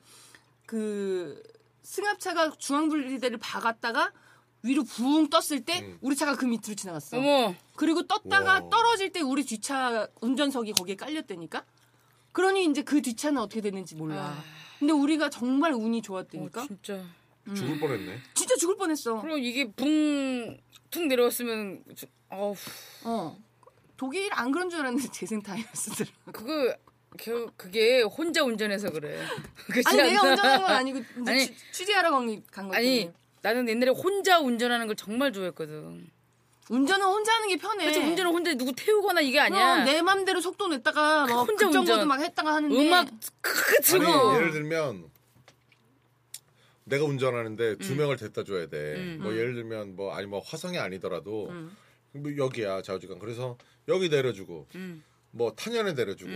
그 0.70 1.42
승합차가 1.82 2.52
중앙분리대를 2.60 3.40
박았다가 3.40 4.12
위로 4.62 4.84
붕 4.84 5.28
떴을 5.28 5.66
때 5.66 5.80
음. 5.82 5.98
우리 6.02 6.16
차가 6.16 6.36
그 6.36 6.46
밑으로 6.46 6.76
지나갔어. 6.76 7.18
어머. 7.18 7.56
그리고 7.76 8.06
떴다가 8.06 8.54
와. 8.62 8.70
떨어질 8.70 9.12
때 9.12 9.20
우리 9.22 9.44
뒷차 9.44 10.08
운전석이 10.22 10.74
거기에 10.74 10.96
깔렸다니까. 10.96 11.66
그러니 12.34 12.66
이제 12.66 12.84
그 12.84 13.02
뒷차는 13.02 13.42
어떻게 13.42 13.62
됐는지 13.62 13.96
몰라. 13.96 14.36
근데 14.78 14.94
우리가 14.94 15.32
정말 15.32 15.74
운이 15.74 16.00
어, 16.00 16.02
좋았다니까. 16.02 16.68
진짜. 16.68 17.04
죽을 17.56 17.80
뻔했네. 17.80 18.20
진짜 18.36 18.56
죽을 18.58 18.78
뻔했어. 18.78 19.22
그럼 19.22 19.40
이게 19.40 19.72
붕툭 19.72 21.08
내려왔으면 21.08 21.84
주- 21.96 22.06
어우 22.30 22.54
어. 23.06 23.36
독일 23.98 24.30
안 24.34 24.52
그런 24.52 24.70
줄 24.70 24.82
알았는데 24.82 25.10
재생 25.12 25.42
타이어였더라. 25.42 26.12
그거 26.32 26.76
그- 27.18 27.50
그게 27.58 28.02
혼자 28.02 28.44
운전해서 28.44 28.92
그래. 28.92 29.20
아니 29.88 29.98
내가 29.98 30.22
않나? 30.22 30.30
운전한 30.32 30.62
건 30.62 30.72
아니고 30.72 31.04
아니, 31.28 31.46
취- 31.48 31.56
취재하러 31.72 32.12
간, 32.12 32.44
간 32.52 32.68
거지. 32.68 32.78
아니 32.78 33.12
나는 33.42 33.68
옛날에 33.68 33.92
혼자 33.92 34.40
운전하는 34.40 34.88
걸 34.88 34.96
정말 34.96 35.32
좋아했거든. 35.34 36.10
운전은 36.70 37.04
혼자 37.06 37.34
하는 37.34 37.48
게 37.48 37.58
편해. 37.58 37.86
그치 37.86 38.00
운전은 38.00 38.32
혼자 38.32 38.54
누구 38.54 38.72
태우거나 38.76 39.22
이게 39.22 39.40
아니야. 39.40 39.84
내 39.86 40.02
맘대로 40.04 40.40
속도 40.40 40.68
냈다가 40.68 41.26
뭐 41.26 41.44
혼자 41.44 41.66
급정거도 41.66 41.94
운전. 41.94 42.08
막 42.08 42.20
했다가 42.22 42.54
하는데 42.54 42.76
음악 42.88 43.08
아니 43.08 43.20
틀어. 43.84 44.36
예를 44.36 44.52
들면 44.52 45.10
내가 46.84 47.06
운전하는데 47.06 47.70
음. 47.72 47.78
두 47.80 47.96
명을 47.96 48.18
데려다 48.18 48.44
줘야 48.44 48.68
돼. 48.68 49.18
뭐 49.20 49.34
예를 49.36 49.56
들면 49.56 49.96
뭐 49.96 50.14
아니 50.14 50.28
뭐 50.28 50.40
화성이 50.46 50.78
아니더라도 50.78 51.50
음. 51.50 51.76
뭐 52.12 52.36
여기야 52.38 52.82
좌우지간. 52.84 53.18
그래서 53.20 53.58
여기 53.88 54.10
내려주고 54.10 54.68
음. 54.76 55.04
뭐 55.32 55.54
탄현에 55.56 55.94
내려주고 55.94 56.32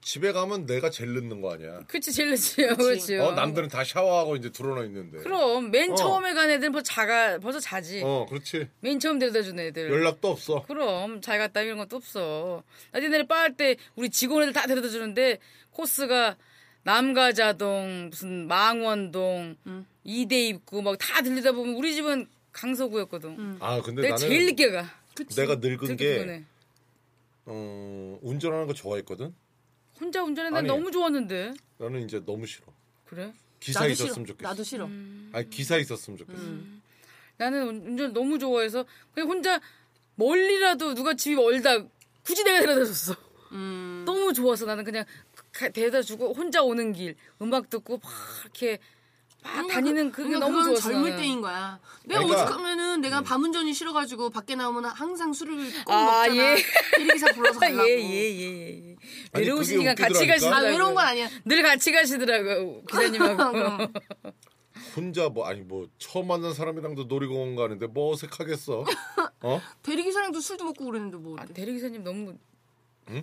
집에 0.00 0.32
가면 0.32 0.64
내가 0.66 0.90
제일 0.90 1.12
늦는 1.14 1.40
거 1.40 1.52
아니야. 1.52 1.80
그치 1.88 2.12
제일 2.12 2.30
늦지요. 2.30 2.76
그렇지. 2.76 3.16
어 3.18 3.32
남들은 3.32 3.68
다 3.68 3.84
샤워하고 3.84 4.36
이제 4.36 4.50
들어나 4.50 4.84
있는데. 4.84 5.18
그럼 5.18 5.70
맨 5.70 5.92
어. 5.92 5.94
처음에 5.94 6.34
간 6.34 6.48
애들은 6.50 6.72
벌써 6.72 6.84
자가 6.84 7.38
벌써 7.40 7.60
자지. 7.60 8.00
어 8.04 8.24
그렇지. 8.28 8.68
맨 8.80 8.98
처음 9.00 9.18
데려다 9.18 9.42
준 9.42 9.58
애들. 9.58 9.90
연락도 9.90 10.28
없어. 10.30 10.62
그럼 10.62 11.20
잘 11.20 11.38
갔다 11.38 11.60
이런 11.62 11.78
것도 11.78 11.96
없어. 11.96 12.62
나 12.92 13.02
옛날에 13.02 13.26
빠할 13.26 13.56
때 13.56 13.76
우리 13.96 14.08
직원 14.08 14.42
애들 14.42 14.52
다 14.52 14.66
데려다 14.66 14.88
주는데 14.88 15.38
코스가 15.72 16.36
남가자동 16.84 18.08
무슨 18.10 18.46
망원동 18.48 19.56
이대 20.04 20.40
입구 20.48 20.80
막 20.80 20.96
다 20.98 21.20
들리다 21.22 21.52
보면 21.52 21.74
우리 21.74 21.94
집은 21.94 22.26
강서구였거든. 22.52 23.58
아 23.60 23.80
근데 23.82 24.02
내가 24.02 24.14
나는 24.14 24.28
제일 24.28 24.46
늦게 24.46 24.70
가. 24.70 24.88
내가 25.36 25.56
늙은 25.56 25.96
게 25.96 26.14
피곤해. 26.14 26.44
어, 27.46 28.18
운전하는 28.22 28.66
거 28.66 28.72
좋아했거든. 28.74 29.34
혼자 30.00 30.22
운전해 30.22 30.50
난 30.50 30.58
아니. 30.58 30.68
너무 30.68 30.90
좋았는데. 30.90 31.54
나는 31.78 32.04
이제 32.04 32.22
너무 32.24 32.46
싫어. 32.46 32.66
그래? 33.06 33.32
기사 33.60 33.80
나도 33.80 33.92
있었으면 33.92 34.14
싫어. 34.14 34.26
좋겠어. 34.26 34.48
나도 34.48 34.62
싫어. 34.64 34.84
아니 35.32 35.50
기사 35.50 35.76
있었으면 35.76 36.16
좋겠어. 36.18 36.42
나는 37.36 37.66
운- 37.68 37.86
운전 37.86 38.12
너무 38.12 38.38
좋아해서 38.38 38.84
그냥 39.14 39.28
혼자 39.28 39.60
멀리라도 40.16 40.94
누가 40.94 41.14
집이 41.14 41.36
멀다 41.36 41.82
굳이 42.24 42.44
내가 42.44 42.60
데려다 42.60 42.84
줬어. 42.84 43.14
음. 43.52 44.02
너무 44.06 44.32
좋아서 44.32 44.66
나는 44.66 44.84
그냥 44.84 45.04
가- 45.52 45.68
데려다 45.68 46.02
주고 46.02 46.32
혼자 46.34 46.62
오는 46.62 46.92
길 46.92 47.16
음악 47.40 47.70
듣고 47.70 47.98
막 48.02 48.12
이렇게 48.42 48.78
막 49.42 49.66
다니는 49.68 50.10
그게 50.12 50.28
그러니까 50.28 50.40
너무 50.46 50.58
그건 50.58 50.74
좋았어. 50.74 50.90
젊을. 50.90 51.16
때인 51.16 51.40
거야. 51.40 51.78
내가 52.04 52.20
그러니까- 52.22 52.44
오죽하면은 52.44 53.00
내가 53.00 53.22
밤 53.22 53.42
운전이 53.44 53.72
싫어가지고 53.72 54.30
밖에 54.30 54.54
나오면 54.56 54.84
항상 54.86 55.32
술을 55.32 55.56
꼭 55.84 55.92
아, 55.92 56.26
먹잖아. 56.26 56.36
예. 56.36 56.56
대리기사 56.96 57.32
불러서 57.32 57.58
가려고. 57.60 57.88
예예예 57.88 58.38
예, 58.40 58.90
예. 58.90 58.96
아니, 59.32 59.44
외로우시니까 59.44 59.94
그게 59.94 60.08
같이. 60.12 60.26
가시더라고요. 60.26 60.66
아 60.66 60.70
외로운 60.70 60.94
건 60.94 61.04
아니야. 61.06 61.28
늘 61.44 61.62
같이 61.62 61.92
가시더라고요 61.92 62.82
기사님하고. 62.82 63.92
혼자 64.96 65.28
뭐 65.28 65.46
아니 65.46 65.60
뭐 65.60 65.88
처음 65.98 66.26
만난 66.28 66.52
사람이랑도 66.52 67.04
놀이공원 67.04 67.56
가는데 67.56 67.86
뭐 67.86 68.12
어색하겠어. 68.12 68.84
어? 69.42 69.60
대리기사랑도 69.82 70.40
술도 70.40 70.64
먹고 70.64 70.84
그랬는데 70.84 71.16
뭐. 71.16 71.36
아. 71.38 71.44
대리기사님 71.46 72.02
너무 72.04 72.34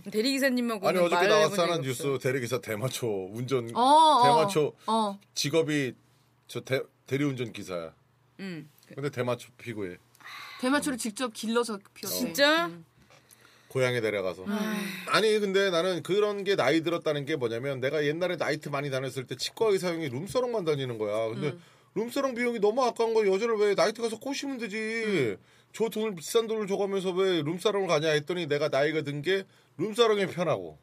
대리기사님하고 0.10 0.88
아니 0.88 0.98
어저께 1.00 1.28
나왔잖아 1.28 1.76
적이 1.76 1.88
뉴스. 1.88 2.18
대리기사 2.22 2.60
대마초 2.62 3.30
운전 3.34 3.70
어, 3.76 3.82
어, 3.82 4.24
대마초 4.24 4.74
어. 4.88 5.20
직업이 5.36 5.94
저 6.48 6.62
대, 6.62 6.82
대리운전 7.08 7.52
기사야. 7.54 7.94
응. 8.40 8.70
근데 8.94 9.10
대마초 9.10 9.50
피고해. 9.58 9.98
대마초를 10.62 10.98
직접 10.98 11.34
길러서 11.34 11.80
피웠대. 11.94 12.16
진짜 12.18 12.72
고향에 13.70 14.00
데려가서. 14.00 14.46
아니 15.08 15.38
근데 15.40 15.70
나는 15.70 16.02
그런 16.02 16.44
게 16.44 16.56
나이 16.56 16.82
들었다는 16.82 17.26
게 17.26 17.36
뭐냐면 17.36 17.80
내가 17.82 18.06
옛날에 18.06 18.38
나이트 18.38 18.70
많이 18.70 18.90
다녔을 18.90 19.28
때 19.28 19.36
치과 19.36 19.68
의사 19.68 19.90
형이 19.90 20.10
룸사롱만 20.10 20.64
다니는 20.66 20.98
거야. 20.98 21.28
근데 21.30 21.58
룸사롱 21.96 22.36
비용이 22.36 22.60
너무 22.60 22.84
아까운 22.84 23.14
거 23.14 23.26
여자를 23.28 23.56
왜 23.58 23.74
나이트 23.76 24.02
가서 24.02 24.18
꼬시면 24.20 24.60
되지. 24.60 25.38
저 25.74 25.90
돈을 25.90 26.16
비싼 26.16 26.48
돈을 26.48 26.68
줘가면서 26.68 27.12
왜 27.12 27.42
룸사롱을 27.42 27.88
가냐 27.90 28.10
했더니 28.12 28.48
내가 28.48 28.70
나이가 28.70 29.02
든 29.02 29.22
게 29.22 29.44
룸사롱이 29.78 30.28
편하고. 30.28 30.78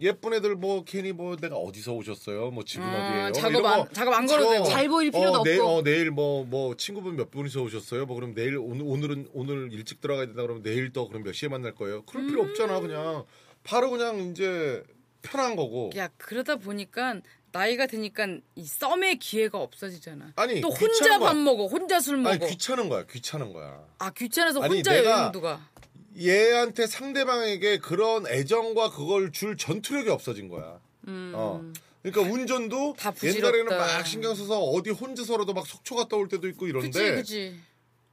예쁜 0.00 0.32
애들 0.34 0.54
뭐 0.54 0.84
괜히 0.84 1.12
뭐 1.12 1.36
내가 1.36 1.56
어디서 1.56 1.92
오셨어요? 1.92 2.50
뭐 2.52 2.62
집은 2.64 2.84
아, 2.84 3.08
어디예요? 3.10 3.32
작업 3.32 3.50
이런 3.50 3.66
안- 3.66 3.78
거 3.84 3.88
작업 3.92 4.14
안 4.14 4.26
걸어도 4.26 4.50
되고. 4.52 4.64
잘 4.66 4.88
보일 4.88 5.10
필요도 5.10 5.38
어, 5.38 5.40
없고. 5.40 5.62
어, 5.78 5.82
내일 5.82 6.10
뭐, 6.12 6.44
뭐, 6.44 6.76
친구분 6.76 7.16
몇 7.16 7.30
분이서 7.32 7.62
오셨어요? 7.62 8.06
뭐, 8.06 8.14
그럼 8.14 8.32
내일, 8.34 8.58
오늘, 8.58 8.82
오늘은, 8.86 9.28
오늘 9.34 9.72
일찍 9.72 10.00
들어가야 10.00 10.26
된다 10.26 10.42
그러면 10.42 10.62
내일 10.62 10.92
또 10.92 11.08
그럼 11.08 11.24
몇 11.24 11.32
시에 11.32 11.48
만날 11.48 11.74
거예요? 11.74 12.02
그럴 12.04 12.26
필요 12.26 12.42
음. 12.42 12.50
없잖아, 12.50 12.78
그냥. 12.80 13.24
바로 13.64 13.90
그냥 13.90 14.20
이제 14.30 14.84
편한 15.22 15.56
거고. 15.56 15.90
야 15.96 16.08
그러다 16.16 16.56
보니까 16.56 17.20
나이가 17.50 17.86
드니까 17.86 18.26
이 18.54 18.64
썸의 18.64 19.18
기회가 19.18 19.58
없어지잖아. 19.58 20.32
아니, 20.36 20.60
또 20.60 20.68
혼자 20.68 21.18
거야. 21.18 21.30
밥 21.30 21.36
먹어, 21.36 21.66
혼자 21.66 21.98
술 21.98 22.18
먹어. 22.18 22.30
아니, 22.36 22.46
귀찮은 22.46 22.88
거야, 22.88 23.04
귀찮은 23.04 23.52
거야. 23.52 23.84
아 23.98 24.10
귀찮아서 24.10 24.62
아니, 24.62 24.76
혼자 24.76 24.96
여행도 25.04 25.40
가. 25.40 25.68
얘한테 26.16 26.86
상대방에게 26.86 27.78
그런 27.78 28.26
애정과 28.26 28.90
그걸 28.90 29.32
줄 29.32 29.56
전투력이 29.56 30.10
없어진 30.10 30.48
거야. 30.48 30.80
어. 31.06 31.72
그러니까 32.02 32.32
운전도 32.32 32.90
음. 32.92 33.14
옛날에는 33.22 33.66
막 33.66 34.06
신경 34.06 34.34
써서 34.34 34.60
어디 34.60 34.90
혼자서라도 34.90 35.52
막 35.52 35.66
속초 35.66 35.96
갔다 35.96 36.16
올 36.16 36.28
때도 36.28 36.48
있고 36.48 36.66
이런데 36.66 36.88
그치 36.88 37.10
그치. 37.14 37.60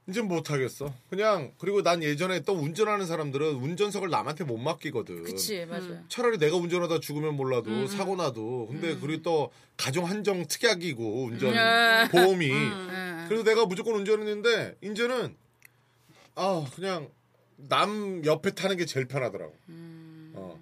이제 0.08 0.20
못 0.22 0.50
하겠어. 0.50 0.92
그냥 1.10 1.52
그리고 1.58 1.82
난 1.82 2.02
예전에 2.02 2.40
또 2.40 2.52
운전하는 2.52 3.06
사람들은 3.06 3.54
운전석을 3.56 4.08
남한테 4.08 4.44
못 4.44 4.56
맡기거든. 4.56 5.24
그치 5.24 5.64
맞아. 5.66 5.86
차라리 6.08 6.38
내가 6.38 6.56
운전하다 6.56 7.00
죽으면 7.00 7.34
몰라도 7.34 7.70
음, 7.70 7.86
사고 7.88 8.14
나도 8.14 8.68
근데 8.70 8.96
그리고 8.96 9.22
또 9.22 9.50
가정 9.76 10.04
한정 10.04 10.46
특약이고 10.46 11.24
운전 11.24 11.52
음. 11.52 12.08
보험이 12.12 12.52
음. 12.52 13.26
그래서 13.28 13.42
내가 13.42 13.66
무조건 13.66 13.96
운전했는데 13.96 14.76
이제는 14.82 15.36
아 16.36 16.64
그냥 16.74 17.08
남 17.56 18.24
옆에 18.24 18.50
타는 18.52 18.76
게 18.76 18.84
제일 18.86 19.06
편하더라고. 19.06 19.54
음. 19.68 20.32
어. 20.34 20.58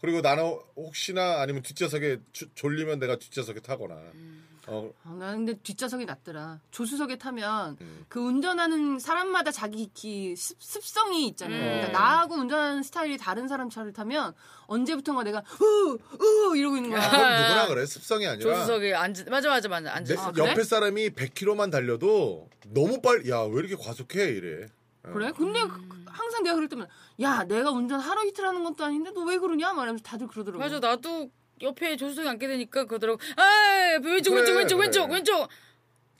그리고 0.00 0.20
나는 0.20 0.58
혹시나 0.76 1.40
아니면 1.40 1.62
뒷좌석에 1.62 2.18
주- 2.32 2.48
졸리면 2.54 2.98
내가 2.98 3.16
뒷좌석에 3.16 3.60
타거나. 3.60 3.94
음. 4.14 4.42
어, 4.66 4.90
아, 5.04 5.10
나는 5.12 5.44
근데 5.44 5.60
뒷좌석이 5.62 6.06
낫더라. 6.06 6.60
조수석에 6.70 7.16
타면 7.18 7.76
음. 7.82 8.04
그 8.08 8.18
운전하는 8.18 8.98
사람마다 8.98 9.50
자기 9.50 9.90
기 9.92 10.34
습, 10.36 10.56
습성이 10.62 11.26
있잖아요. 11.28 11.60
음. 11.60 11.66
그러니까 11.80 11.98
나하고 11.98 12.34
운전하는 12.36 12.82
스타일이 12.82 13.18
다른 13.18 13.46
사람 13.46 13.68
차를 13.68 13.92
타면 13.92 14.32
언제부턴가 14.66 15.22
내가 15.24 15.42
으으 15.60 16.56
이러고 16.56 16.76
있는 16.76 16.90
거야. 16.90 17.10
그건 17.10 17.42
누구나 17.42 17.66
그래 17.68 17.84
습성이 17.86 18.26
아니라 18.26 18.54
조수석에 18.54 18.94
앉 18.94 19.14
맞아 19.28 19.48
맞아 19.50 19.68
맞아 19.68 19.92
앉아. 19.92 20.14
내, 20.14 20.14
있어. 20.20 20.32
그래? 20.32 20.50
옆에 20.50 20.64
사람이 20.64 21.10
100km만 21.10 21.70
달려도 21.70 22.48
너무 22.68 23.02
빨리 23.02 23.28
야 23.30 23.42
왜 23.44 23.60
이렇게 23.60 23.76
과속해 23.76 24.24
이래. 24.30 24.66
어. 25.06 25.12
그래? 25.12 25.32
근데 25.36 25.62
음. 25.62 25.68
그- 25.88 26.04
항상 26.10 26.42
내가 26.42 26.54
그럴 26.54 26.68
때면 26.68 26.86
야 27.20 27.44
내가 27.44 27.70
운전 27.70 27.98
하루 28.00 28.26
이틀 28.26 28.46
하는 28.46 28.62
것도 28.64 28.84
아닌데 28.84 29.10
너 29.10 29.22
왜 29.24 29.38
그러냐 29.38 29.72
말하면서 29.72 30.02
다들 30.02 30.26
그러더라고. 30.28 30.62
맞아 30.62 30.78
나도 30.78 31.30
옆에 31.62 31.96
조수석에 31.96 32.28
앉게 32.28 32.46
되니까 32.46 32.84
그러더라고. 32.84 33.20
아 33.36 33.98
왼쪽 34.02 34.30
그래, 34.30 34.40
왼쪽 34.42 34.56
왼쪽 34.56 34.76
그래. 34.76 34.86
왼쪽 34.86 35.10
왼쪽. 35.12 35.48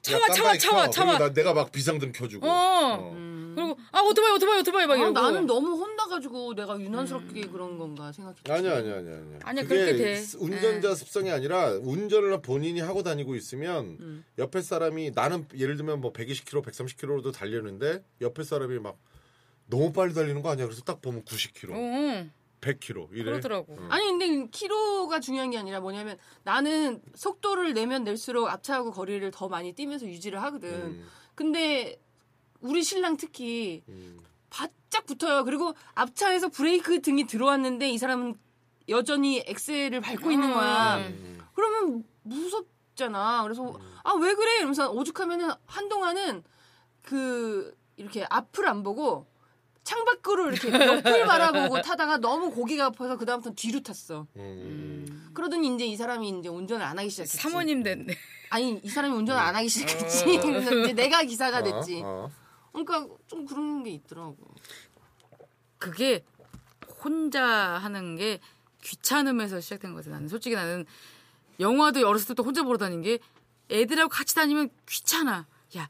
차와 0.01 0.27
차와 0.29 0.57
차와 0.57 0.85
켜. 0.85 0.89
차와. 0.91 1.33
내가 1.33 1.53
막 1.53 1.71
비상등 1.71 2.11
켜주고. 2.11 2.45
어. 2.47 2.51
어. 2.99 3.34
그리고 3.55 3.77
아 3.91 4.01
오토바이 4.01 4.31
오토바이 4.33 4.59
오토바이 4.59 4.85
막 4.87 4.93
아, 4.93 4.97
이러고. 4.97 5.13
나는 5.13 5.45
너무 5.45 5.75
혼나가지고 5.81 6.53
내가 6.55 6.79
유난스럽게 6.79 7.47
그런 7.47 7.77
건가 7.77 8.11
생각했지. 8.11 8.51
아니야 8.51 8.77
아니야 8.77 8.97
아니야 8.97 9.15
아니야. 9.17 9.39
아니야, 9.43 9.63
그게 9.63 9.75
그렇게 9.85 9.97
돼. 9.97 10.15
스- 10.17 10.37
운전자 10.39 10.93
습성이 10.93 11.31
아니라 11.31 11.69
운전을 11.71 12.41
본인이 12.41 12.79
하고 12.81 13.01
다니고 13.03 13.35
있으면 13.35 13.97
음. 13.99 14.25
옆에 14.37 14.61
사람이 14.61 15.11
나는 15.15 15.47
예를 15.57 15.77
들면 15.77 16.01
뭐 16.01 16.11
120km, 16.13 16.63
130km로도 16.63 17.33
달리는데 17.33 18.03
옆에 18.21 18.43
사람이 18.43 18.79
막 18.79 18.97
너무 19.67 19.91
빨리 19.93 20.13
달리는 20.13 20.41
거 20.41 20.49
아니야? 20.51 20.65
그래서 20.65 20.81
딱 20.83 21.01
보면 21.01 21.23
90km, 21.23 21.71
어, 21.71 21.75
어, 21.75 22.29
100km 22.61 23.09
이래. 23.13 23.23
그러더라고. 23.25 23.77
아니 23.89 24.05
근데 24.05 24.47
키로가 24.51 25.19
중요한 25.19 25.51
게 25.51 25.57
아니라 25.57 25.79
뭐냐면 25.79 26.17
나는 26.43 27.01
속도를 27.15 27.73
내면 27.73 28.03
낼수록 28.03 28.47
앞차하고 28.47 28.91
거리를 28.91 29.29
더 29.31 29.47
많이 29.47 29.73
뛰면서 29.73 30.05
유지를 30.05 30.41
하거든. 30.43 30.69
음, 30.69 31.05
근데 31.35 31.99
우리 32.65 32.83
신랑 32.83 33.17
특히 33.17 33.83
음. 33.89 34.19
바짝 34.49 35.05
붙어요. 35.05 35.43
그리고 35.43 35.73
앞차에서 35.93 36.49
브레이크 36.49 37.01
등이 37.01 37.25
들어왔는데 37.27 37.89
이 37.89 37.97
사람은 37.97 38.35
여전히 38.89 39.43
엑셀을 39.45 40.01
밟고 40.01 40.31
있는 40.31 40.53
거야. 40.53 40.97
음. 40.97 41.39
그러면 41.55 42.03
무섭잖아. 42.23 43.43
그래서 43.43 43.79
아 44.03 44.13
왜 44.13 44.33
그래? 44.33 44.57
이러면서 44.57 44.91
오죽하면은 44.91 45.49
한동안은 45.65 46.43
그 47.01 47.75
이렇게 47.97 48.25
앞을 48.29 48.67
안 48.67 48.83
보고 48.83 49.25
창밖으로 49.83 50.51
이렇게 50.51 50.71
옆을 50.71 51.25
바라보고 51.25 51.81
타다가 51.81 52.17
너무 52.17 52.49
고기가 52.51 52.85
아파서 52.85 53.17
그 53.17 53.25
다음부터 53.25 53.53
뒤로 53.55 53.81
탔어. 53.81 54.25
음. 54.37 55.29
그러더니 55.33 55.73
이제 55.75 55.85
이 55.85 55.95
사람이 55.95 56.39
이제 56.39 56.49
운전을 56.49 56.83
안 56.85 56.97
하기 56.97 57.09
시작했지. 57.09 57.37
사모님 57.37 57.83
됐네. 57.83 58.15
아니 58.49 58.79
이 58.83 58.89
사람이 58.89 59.13
운전을 59.15 59.39
안 59.39 59.55
하기 59.55 59.67
시작했지. 59.69 60.25
그래서 60.41 60.73
이제 60.75 60.93
내가 60.93 61.23
기사가 61.23 61.61
됐지. 61.61 62.01
어, 62.03 62.29
어. 62.29 62.44
그러니까 62.83 63.15
좀 63.27 63.45
그런 63.45 63.83
게 63.83 63.91
있더라고. 63.91 64.37
그게 65.77 66.23
혼자 67.03 67.43
하는 67.45 68.15
게 68.15 68.39
귀찮음에서 68.83 69.59
시작된 69.61 69.93
거지. 69.93 70.09
나는 70.09 70.27
솔직히 70.27 70.55
나는 70.55 70.85
영화도 71.59 72.07
어렸을 72.07 72.27
때부터 72.27 72.43
혼자 72.43 72.63
보러 72.63 72.77
다닌 72.77 73.01
게 73.01 73.19
애들하고 73.71 74.09
같이 74.09 74.35
다니면 74.35 74.69
귀찮아. 74.87 75.45
야 75.77 75.87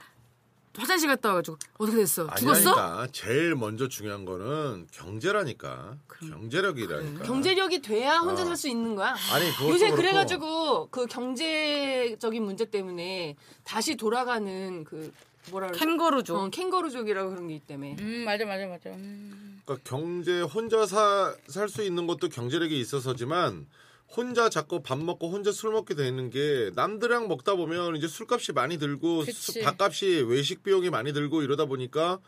화장실 0.78 1.08
갔다 1.08 1.30
와가지고 1.30 1.58
어떻게 1.78 1.98
됐어? 1.98 2.28
죽었어? 2.36 2.72
아니라니까. 2.72 3.08
제일 3.14 3.56
먼저 3.56 3.88
중요한 3.88 4.26
거는 4.26 4.88
경제라니까. 4.92 5.98
경제력이라니까. 6.20 7.24
경제력이 7.24 7.82
돼야 7.82 8.20
혼자 8.20 8.44
어. 8.44 8.46
살수 8.46 8.68
있는 8.68 8.96
거야. 8.96 9.16
아니 9.32 9.48
요새 9.70 9.86
그렇고. 9.86 9.96
그래가지고 9.96 10.88
그 10.90 11.06
경제적인 11.06 12.44
문제 12.44 12.66
때문에 12.66 13.36
다시 13.64 13.96
돌아가는 13.96 14.84
그 14.84 15.14
뭐라? 15.52 15.72
캥거루족. 15.72 16.38
어, 16.38 16.50
캥거루족이라고 16.50 17.30
그런 17.30 17.48
게 17.48 17.56
있다며. 17.56 17.96
음 18.00 18.24
맞아 18.26 18.46
맞아 18.46 18.66
맞아. 18.68 18.90
음. 18.92 19.62
그러니까 19.66 19.90
경제 19.90 20.42
혼자 20.42 20.86
살 20.86 21.70
수 21.70 21.84
있는 21.84 22.08
것도 22.08 22.30
경제력이 22.30 22.80
있어서지만 22.80 23.68
혼자 24.16 24.50
자꾸 24.50 24.82
밥 24.82 24.98
먹고 25.00 25.30
혼자 25.30 25.52
술 25.52 25.72
먹게 25.72 25.96
되는 25.96 26.30
게 26.30 26.72
남들이랑 26.76 27.28
먹다 27.28 27.56
보면 27.56 27.96
이제 27.96 28.08
술값이 28.08 28.54
많이 28.54 28.78
들고. 28.78 29.24
수- 29.26 29.60
밥값이 29.62 30.26
외식 30.28 30.64
비용이 30.64 30.90
많이 30.90 31.12
들고 31.14 31.42
이러다 31.42 31.66
보니까 31.66 32.20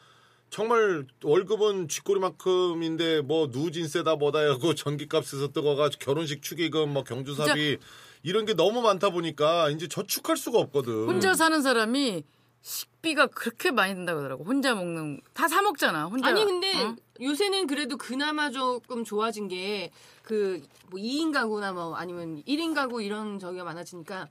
정말 0.50 1.06
월급은 1.24 1.88
쥐꼬리만큼인데 1.90 3.22
뭐 3.22 3.48
누진세다 3.52 4.16
뭐다 4.16 4.40
하고 4.50 4.74
전기값에서 4.76 5.50
뜨거가 5.50 5.90
결혼식 6.00 6.42
축의금 6.42 6.94
뭐 6.94 7.04
경조사비 7.04 7.78
이런 8.24 8.46
게 8.46 8.54
너무 8.54 8.82
많다 8.82 9.10
보니까 9.12 9.70
이제 9.70 9.88
저축할 9.88 10.38
수가 10.38 10.60
없거든. 10.60 11.06
혼자 11.06 11.34
사는 11.36 11.62
사람이 11.62 12.24
식비가 12.68 13.28
그렇게 13.28 13.72
많이 13.72 13.94
든다고 13.96 14.20
하더라고. 14.20 14.44
혼자 14.44 14.76
먹는 14.76 15.22
다 15.34 15.48
사 15.48 15.62
먹잖아. 15.62 16.06
혼자. 16.08 16.28
아니 16.28 16.44
근데 16.44 16.84
어? 16.84 16.96
요새는 17.22 17.66
그래도 17.68 17.96
그나마 17.98 18.50
조금 18.52 19.04
좋아진 19.06 19.48
게 19.48 19.90
그 20.24 20.62
뭐 20.90 21.00
2인 21.02 21.34
가구나 21.34 21.72
뭐 21.74 21.96
아니면 21.96 22.42
1인 22.48 22.74
가구 22.76 23.02
이런 23.02 23.40
저기가 23.40 23.64
많아지니까 23.66 24.28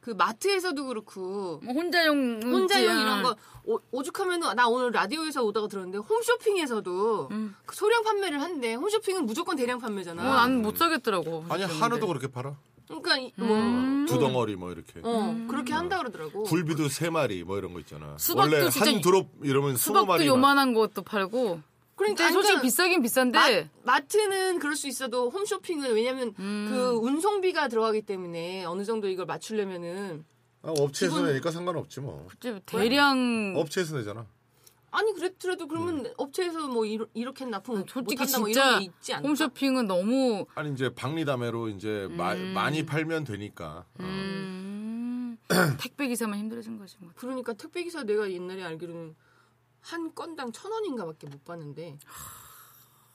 그 0.00 0.10
마트에서도 0.10 0.84
그렇고 0.86 1.60
뭐 1.62 1.74
혼자용 1.74 2.40
혼자용 2.42 2.98
이런 3.00 3.22
거 3.22 3.36
오, 3.64 4.02
죽하면은나 4.02 4.66
오늘 4.68 4.90
라디오에서 4.92 5.42
오다가 5.44 5.66
들었는데 5.68 5.98
홈쇼핑에서도 5.98 7.28
그 7.66 7.76
소량 7.76 8.02
판매를 8.04 8.40
한대. 8.40 8.74
홈쇼핑은 8.74 9.26
무조건 9.26 9.56
대량 9.56 9.78
판매잖아. 9.78 10.22
어, 10.22 10.34
나는 10.36 10.62
못 10.62 10.76
사겠더라고. 10.76 11.44
아니. 11.48 11.64
한우도 11.64 12.06
그렇게 12.06 12.26
팔아. 12.28 12.56
그러니까 13.00 13.16
이- 13.18 13.32
뭐 13.36 13.56
음. 13.56 14.06
두 14.08 14.18
덩어리 14.18 14.56
뭐 14.56 14.72
이렇게. 14.72 15.00
어, 15.02 15.46
그렇게 15.48 15.72
한다 15.72 15.98
그러더라고. 15.98 16.42
굴비도 16.44 16.88
세 16.88 17.08
마리 17.10 17.44
뭐 17.44 17.56
이런 17.58 17.72
거 17.72 17.80
있잖아. 17.80 18.16
수박도 18.18 18.56
원래 18.56 18.68
진짜 18.70 18.90
한 18.90 19.00
드롭 19.00 19.28
이러면 19.42 19.70
스무 19.76 19.78
수박도 19.78 20.06
마리. 20.06 20.26
요만한 20.26 20.74
것도 20.74 21.02
팔고. 21.02 21.60
그러니까 21.96 22.24
근데 22.24 22.32
솔직히 22.32 22.52
그러니까 22.54 22.62
비싸긴 22.62 23.02
비싼데 23.02 23.70
마, 23.84 24.00
트는 24.00 24.58
그럴 24.58 24.74
수 24.74 24.88
있어도 24.88 25.28
홈쇼핑은 25.30 25.92
왜냐면 25.94 26.34
음. 26.38 26.66
그 26.70 26.90
운송비가 27.06 27.68
들어가기 27.68 28.02
때문에 28.02 28.64
어느 28.64 28.84
정도 28.84 29.06
이걸 29.08 29.26
맞추려면은 29.26 30.24
아, 30.62 30.70
업체에서 30.78 31.16
기본- 31.16 31.30
내니까 31.30 31.50
상관없지 31.50 32.00
뭐. 32.00 32.26
이제 32.38 32.58
대량 32.66 33.52
업체에서 33.56 33.96
내잖아. 33.98 34.26
아니 34.92 35.12
그랬더라도 35.14 35.68
그러면 35.68 36.12
업체에서 36.16 36.66
뭐 36.68 36.84
이러, 36.84 37.06
이렇게 37.14 37.44
납품 37.44 37.76
음. 37.76 37.84
솔직히 37.88 38.20
못한다 38.20 38.38
뭐 38.40 38.48
이런 38.48 38.78
게 38.80 38.84
있지 38.86 39.14
않나? 39.14 39.28
홈쇼핑은 39.28 39.86
너무 39.86 40.46
아니 40.54 40.72
이제 40.72 40.92
박리담회로 40.94 41.68
이제 41.68 42.08
마- 42.10 42.34
많이 42.34 42.84
팔면 42.84 43.24
되니까. 43.24 43.84
어. 43.98 44.02
음, 44.02 45.38
택배 45.80 46.08
기사만 46.08 46.38
힘들어진 46.38 46.78
거지 46.78 46.96
뭐. 47.00 47.10
그러니까 47.16 47.52
택배 47.52 47.82
기사 47.84 48.02
내가 48.02 48.30
옛날에 48.30 48.62
알기로는 48.64 49.14
한 49.80 50.14
건당 50.14 50.52
천 50.52 50.70
원인가밖에 50.72 51.26
못 51.28 51.44
받는데. 51.44 51.98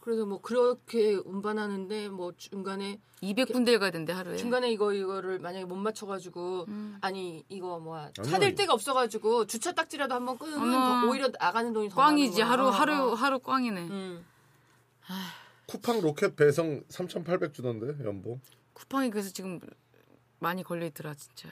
그래서 0.06 0.24
뭐 0.24 0.40
그렇게 0.40 1.16
운반하는데 1.16 2.10
뭐 2.10 2.32
중간에 2.38 3.00
200군데 3.24 3.80
가야 3.80 3.90
된대 3.90 4.14
하루에. 4.14 4.38
중간에 4.38 4.72
이거 4.72 4.94
이거를 4.94 5.40
만약에 5.40 5.66
못 5.66 5.78
맞춰 5.78 6.06
가지고 6.06 6.68
아니 7.02 7.44
이거 7.50 7.80
뭐야. 7.80 8.12
차댈 8.24 8.54
데가 8.54 8.74
없어 8.74 8.94
가지고 8.94 9.48
주차 9.48 9.72
딱지라도 9.72 10.14
한번 10.14 10.38
끊으면 10.38 11.10
오히려 11.10 11.32
나가는 11.40 11.74
돈이 11.74 11.90
더 11.90 11.96
꽝이지 11.96 12.44
하루 12.44 12.66
거야. 12.66 12.74
하루 12.74 12.94
어, 12.94 13.12
어. 13.12 13.14
하루 13.16 13.40
꽝이네. 13.40 13.82
음. 13.88 14.26
쿠팡 15.66 16.02
로켓 16.02 16.36
배송 16.36 16.84
3,800 16.88 17.52
주던데 17.56 18.06
연봉. 18.06 18.40
쿠팡이 18.74 19.10
그래서 19.10 19.32
지금 19.32 19.60
많이 20.38 20.62
걸려 20.62 20.86
있더라 20.86 21.16
진짜. 21.16 21.50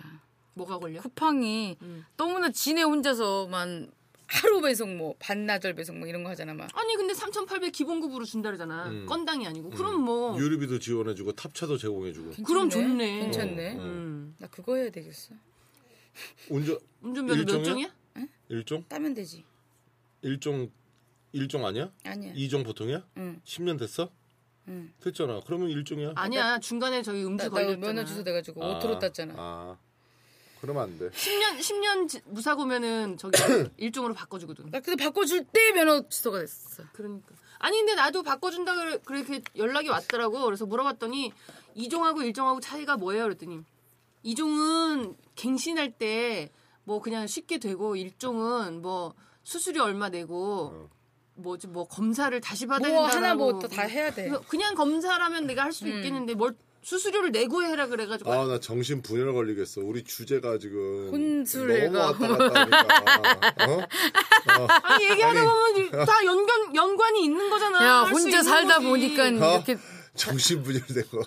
뭐가 0.54 0.78
걸려? 0.78 1.02
쿠팡이 1.02 1.78
음. 1.82 2.06
너무나 2.18 2.52
지네 2.52 2.84
혼자서만 2.84 3.89
하루 4.34 4.62
배송 4.62 4.98
뭐 4.98 5.13
반나절 5.19 5.76
배송 5.76 6.00
뭐 6.00 6.08
이런 6.08 6.24
거 6.24 6.30
하잖아 6.32 6.56
막. 6.56 6.67
아니 6.76 6.96
근데 6.96 7.13
3,800 7.13 7.72
기본급으로 7.72 8.26
준다 8.26 8.50
그러잖아. 8.50 8.89
음. 8.89 9.06
건당이 9.06 9.46
아니고. 9.46 9.69
그럼 9.69 10.02
뭐 10.02 10.36
유류비도 10.39 10.80
지원해주고 10.80 11.34
탑차도 11.34 11.78
제공해주고. 11.78 12.43
그럼 12.43 12.67
괜찮네. 12.67 12.88
좋네. 12.88 13.19
괜찮네. 13.19 13.76
어, 13.76 13.80
어. 13.80 13.84
음. 13.84 14.36
나 14.39 14.48
그거 14.48 14.76
해야 14.76 14.89
되겠어. 14.89 15.36
운전 16.50 16.80
운전면허 17.02 17.43
몇? 17.46 17.63
종이야? 17.63 17.88
일종 18.50 18.84
따면 18.88 19.13
되지. 19.13 19.43
일종 20.24 20.72
일종 21.32 21.65
아니야? 21.65 21.91
아니야. 22.04 22.34
이종 22.36 22.63
보통이야? 22.63 23.06
응. 23.17 23.39
10년 23.46 23.78
됐어? 23.78 24.10
응. 24.67 24.91
됐잖아. 25.00 25.41
그러면 25.46 25.69
일종이야. 25.69 26.13
아니야 26.15 26.58
중간에 26.60 27.04
저기 27.04 27.22
나, 27.22 27.28
음주 27.28 27.43
나 27.46 27.50
걸렸잖아. 27.50 27.86
면허 27.86 28.06
취소 28.06 28.23
돼가지고 28.24 28.63
아, 28.63 28.78
오토로 28.78 28.98
땄잖아. 28.98 29.34
아, 29.38 29.78
그러면 30.63 30.84
안 30.84 30.97
돼. 30.97 31.10
10년 31.10 31.60
10년 31.60 32.08
지- 32.08 32.21
무사고면은 32.23 33.17
저기 33.17 33.34
일종으로 33.76 34.13
바꿔주거든. 34.13 34.71
나 34.71 34.80
그래서 34.80 34.95
바꿔줄 34.95 35.43
때 35.52 35.73
면허 35.73 36.08
취소가 36.08 36.39
됐어. 36.39 36.84
그러니까. 36.93 37.34
아니 37.60 37.78
근데 37.80 37.95
나도 37.95 38.23
바꿔준다 38.23 38.73
그래 38.76 38.97
그렇게 39.04 39.41
연락이 39.58 39.89
왔더라고. 39.89 40.41
그래서 40.45 40.65
물어봤더니 40.65 41.34
이종하고 41.76 42.21
일종하고 42.21 42.62
차이가 42.62 42.95
뭐예요? 42.95 43.23
그랬더니 43.23 43.60
이종은 44.23 45.15
갱신할 45.36 45.91
때 45.97 46.49
뭐 46.86 46.99
그냥 47.02 47.28
쉽게 47.28 47.60
되고 47.60 47.95
일종은 47.95 48.82
뭐 48.82 49.13
수수료 49.43 49.84
얼마 49.84 50.10
내고 50.10 50.89
뭐지 51.36 51.67
뭐 51.67 51.88
검사를 51.88 52.38
다시 52.41 52.65
받아야 52.67 52.91
뭐 52.93 53.08
된다고. 53.10 53.26
하나 53.26 53.36
뭐다 53.36 53.82
해야 53.84 54.12
돼. 54.13 54.30
그냥 54.49 54.76
검사라면 54.76 55.45
내가 55.47 55.63
할수 55.63 55.88
있겠는데 55.88 56.34
뭘 56.36 56.56
수수료를 56.84 57.32
내고 57.32 57.63
해라 57.63 57.88
그래가지고 57.88 58.32
아, 58.32 58.46
나 58.46 58.60
정신 58.60 59.02
분열 59.02 59.34
걸리겠어. 59.34 59.82
우리 59.82 60.04
주제가 60.04 60.58
지금 60.60 61.10
혼술애가. 61.12 62.12
너무 62.17 62.34
왔다 62.34 62.38
갔다 62.50 62.62
하니까. 62.62 63.65
어? 63.72 64.67
아니 64.84 65.10
얘기하다 65.10 65.43
보면 65.43 65.91
다 66.06 66.26
연관 66.26 66.76
연관이 66.76 67.24
있는 67.24 67.50
거잖아. 67.50 67.86
야 67.86 68.02
혼자 68.02 68.43
살다. 68.43 68.80
보니까 68.80 69.24
어? 69.24 69.28
이렇게 69.56 69.78
정신 70.15 70.62
분열된 70.63 71.04
거. 71.10 71.24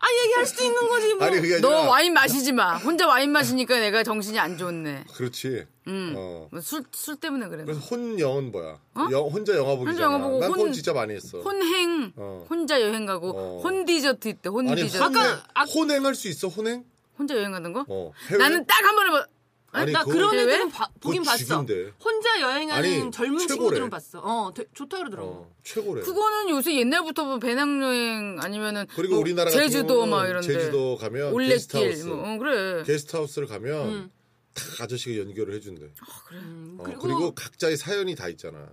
아 0.00 0.06
얘기할 0.24 0.46
수도 0.46 0.64
있는 0.64 0.88
거지 0.88 1.14
뭐. 1.14 1.26
아니 1.26 1.40
그게 1.40 1.54
아니라. 1.54 1.68
너 1.68 1.88
와인 1.88 2.12
마시지 2.12 2.52
마. 2.52 2.76
혼자 2.76 3.06
와인 3.08 3.30
마시니까 3.32 3.80
내가 3.80 4.02
정신이 4.04 4.38
안 4.38 4.56
좋네. 4.56 5.04
그렇지. 5.12 5.66
음. 5.88 6.14
어. 6.16 6.48
술, 6.62 6.84
술 6.92 7.16
때문에 7.16 7.48
그래. 7.48 7.64
그래서 7.64 7.80
혼영은 7.80 8.52
뭐야? 8.52 8.78
영, 9.10 9.26
혼자 9.28 9.56
영화 9.56 9.74
보기잖아. 9.74 9.90
혼자 9.90 10.02
영화 10.04 10.18
보고 10.18 10.38
난 10.40 10.50
혼- 10.50 10.56
그건 10.58 10.72
진짜 10.72 10.92
많이 10.92 11.14
했어. 11.14 11.40
혼행, 11.40 12.12
어. 12.16 12.46
혼자 12.48 12.80
여행 12.80 13.06
가고, 13.06 13.30
어. 13.30 13.60
혼 13.62 13.84
디저트 13.86 14.28
있대, 14.28 14.48
아니 14.50 14.68
혼디저트. 14.68 15.02
혼행, 15.02 15.20
아까- 15.22 15.44
아- 15.54 15.64
혼행할 15.64 16.14
수 16.14 16.28
있어 16.28 16.48
혼행? 16.48 16.84
혼자 17.18 17.34
여행 17.36 17.50
가는 17.52 17.72
거? 17.72 17.84
어. 17.88 18.12
해외? 18.28 18.38
나는 18.38 18.64
딱 18.66 18.84
한 18.84 18.94
번에 18.94 19.10
봐. 19.10 19.26
아니, 19.70 19.92
나 19.92 20.02
그런 20.02 20.34
왜? 20.34 20.42
애들은 20.42 20.70
봐- 20.70 20.88
보긴 20.98 21.22
봤어. 21.22 21.44
죽인데. 21.44 21.92
혼자 22.02 22.40
여행하는 22.40 22.72
아니, 23.02 23.10
젊은 23.10 23.38
최고래. 23.38 23.46
친구들은 23.48 23.90
봤어. 23.90 24.18
어, 24.20 24.52
되- 24.54 24.64
좋다 24.72 24.96
그러더라고. 24.98 25.28
어, 25.30 25.54
최고래. 25.62 26.02
그거는 26.02 26.48
요새 26.50 26.74
옛날부터 26.78 27.24
뭐 27.26 27.38
배낭여행 27.38 28.38
아니면은 28.40 28.86
그리고 28.94 29.14
뭐 29.14 29.20
우리나라 29.20 29.50
제주도 29.50 30.06
막 30.06 30.26
이런데 30.26 30.46
제주도 30.46 30.96
가면 30.96 31.32
올레길 31.34 31.56
게스트하우스. 31.56 32.04
뭐 32.06 32.34
어, 32.34 32.38
그래. 32.38 32.82
게스트하우스를 32.84 33.46
가면 33.46 33.88
음. 33.88 34.10
다 34.54 34.62
아저씨가 34.84 35.18
연결을 35.20 35.54
해준대. 35.54 35.90
음, 36.32 36.76
어, 36.80 36.82
그리고, 36.84 37.00
그리고, 37.00 37.34
각자의 37.34 37.76
사연이 37.76 38.14
다 38.14 38.28
있잖아. 38.28 38.68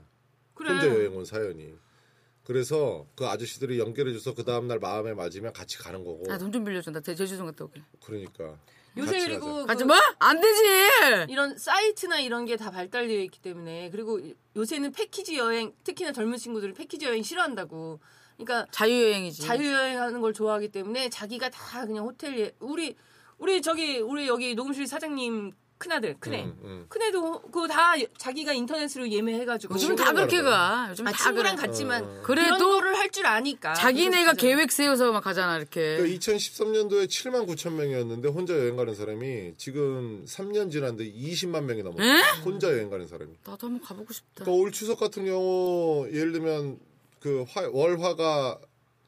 그래. 0.54 0.72
혼자 0.72 0.88
여행 0.88 1.16
온 1.16 1.26
사연이. 1.26 1.74
그래서 2.46 3.06
그 3.16 3.26
아저씨들이 3.28 3.80
연결해줘서 3.80 4.34
그 4.34 4.44
다음날 4.46 4.80
마음에 4.80 5.14
맞으면 5.14 5.52
같이 5.52 5.78
가는 5.78 6.04
거고. 6.06 6.24
나돈좀 6.28 6.64
빌려줘. 6.64 6.92
나 6.92 7.02
제- 7.02 7.16
제주도 7.16 7.44
갔다 7.44 7.66
올게. 7.66 7.82
그러니까. 8.06 8.58
요새 8.98 9.20
그리고 9.28 9.46
가자. 9.48 9.62
그 9.62 9.66
가지 9.68 9.84
뭐? 9.86 9.96
안 10.20 10.40
되지. 10.40 10.64
이런 11.30 11.58
사이트나 11.58 12.20
이런 12.20 12.46
게 12.46 12.56
다 12.56 12.72
발달되어 12.72 13.20
있기 13.24 13.40
때문에 13.42 13.90
그리고 13.92 14.20
요새는 14.56 14.92
패키지 14.94 15.38
여행 15.38 15.74
특히나 15.84 16.12
젊은 16.14 16.38
친구들은 16.38 16.74
패키지 16.74 17.06
여행 17.06 17.22
싫어한다고. 17.24 18.00
그러니까 18.38 18.66
자유여행이지. 18.72 19.42
자유여행하는 19.44 20.22
걸 20.22 20.34
좋아하기 20.34 20.70
때문에 20.70 21.10
자기가 21.10 21.50
다 21.50 21.86
그냥 21.86 22.06
호텔에 22.06 22.52
우리 22.60 22.96
우리 23.38 23.62
저기 23.62 24.00
우리 24.00 24.28
여기 24.28 24.56
녹음실 24.56 24.88
사장님 24.88 25.52
큰아들 25.78 26.16
큰애 26.20 26.44
음, 26.46 26.58
음. 26.64 26.86
큰애도 26.88 27.42
그거 27.52 27.68
다 27.68 27.94
자기가 28.18 28.54
인터넷으로 28.54 29.10
예매해가지고 29.10 29.74
요즘 29.76 29.96
다 29.96 30.14
그렇게 30.14 30.42
가. 30.42 30.88
요즘 30.90 31.06
아, 31.06 31.12
다 31.12 31.24
친구랑 31.26 31.58
그래. 31.58 31.68
갔지만 31.68 32.04
어. 32.04 32.22
그런 32.24 32.46
그래도 32.48 32.70
거를 32.72 32.96
할 32.98 33.10
줄 33.12 33.26
아니까 33.28 33.74
자기네가. 33.74 34.34
계획 34.34 34.72
세워서 34.72 35.12
막 35.12 35.22
가잖아 35.24 35.58
이렇게. 35.58 35.98
그러니까 35.98 36.18
2013년도에 36.20 37.06
7만 37.08 37.46
9천 37.48 37.74
명이었는데 37.74 38.30
혼자 38.30 38.54
여행 38.58 38.76
가는 38.78 38.96
사람이 38.96 39.54
지금 39.58 40.24
3년 40.26 40.72
지났는데 40.72 41.12
20만 41.12 41.64
명이 41.66 41.84
넘었어. 41.84 42.04
에? 42.04 42.22
혼자 42.44 42.70
여행 42.72 42.90
가는 42.90 43.06
사람이. 43.08 43.34
나도 43.46 43.68
한번 43.68 43.82
가보고 43.86 44.12
싶다. 44.14 44.44
그러니까 44.46 44.52
올 44.64 44.72
추석 44.72 45.00
같은 45.00 45.26
경우 45.26 46.08
예를 46.12 46.32
들면 46.32 46.80
그 47.20 47.46
화- 47.50 47.68
월화가 47.72 48.60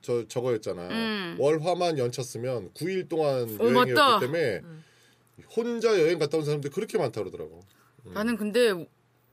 저 0.02 0.28
저거였잖아. 0.28 0.88
음. 0.90 1.36
월화만 1.40 1.98
연쳤으면 1.98 2.72
9일 2.74 3.10
동안 3.10 3.44
어, 3.60 3.64
여행이었기 3.64 3.94
맞다. 3.94 4.20
때문에 4.20 4.62
혼자 5.56 5.90
여행 6.00 6.20
갔다 6.20 6.38
온 6.38 6.46
사람들이 6.46 6.74
그렇게 6.74 6.98
많다 6.98 7.22
그러더라고. 7.22 7.62
나는 8.04 8.38
근데 8.38 8.74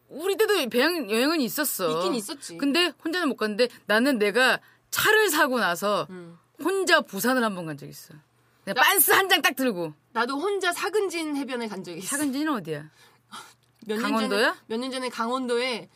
우리 0.09 0.37
때도 0.37 0.69
배양 0.69 1.11
여행은 1.11 1.41
있었어. 1.41 1.99
있긴 1.99 2.15
있었지. 2.15 2.57
근데 2.59 2.93
혼자는 3.05 3.29
못 3.29 3.37
갔는데 3.37 3.69
나는 3.87 4.19
내가 4.19 4.61
차를 4.91 5.29
사고 5.31 5.59
나서 5.59 6.07
음. 6.11 6.39
혼자 6.63 7.01
부산을 7.01 7.43
한 7.43 7.55
번 7.55 7.67
간 7.67 7.77
적 7.79 7.89
있어. 7.89 8.15
내가 8.65 8.81
빤스 8.83 9.11
한 9.13 9.29
장 9.29 9.43
딱 9.43 9.57
들고. 9.57 9.93
나도 10.13 10.39
혼자 10.39 10.73
사근진 10.73 11.37
해변에 11.37 11.69
간 11.69 11.83
적이 11.83 11.99
있어. 11.99 12.09
사근지는 12.17 12.53
어디야? 12.55 12.89
몇년 13.87 14.03
강원도야? 14.13 14.49
전에 14.49 14.61
몇년 14.67 14.91
전에 14.91 15.09
강원도에 15.09 15.89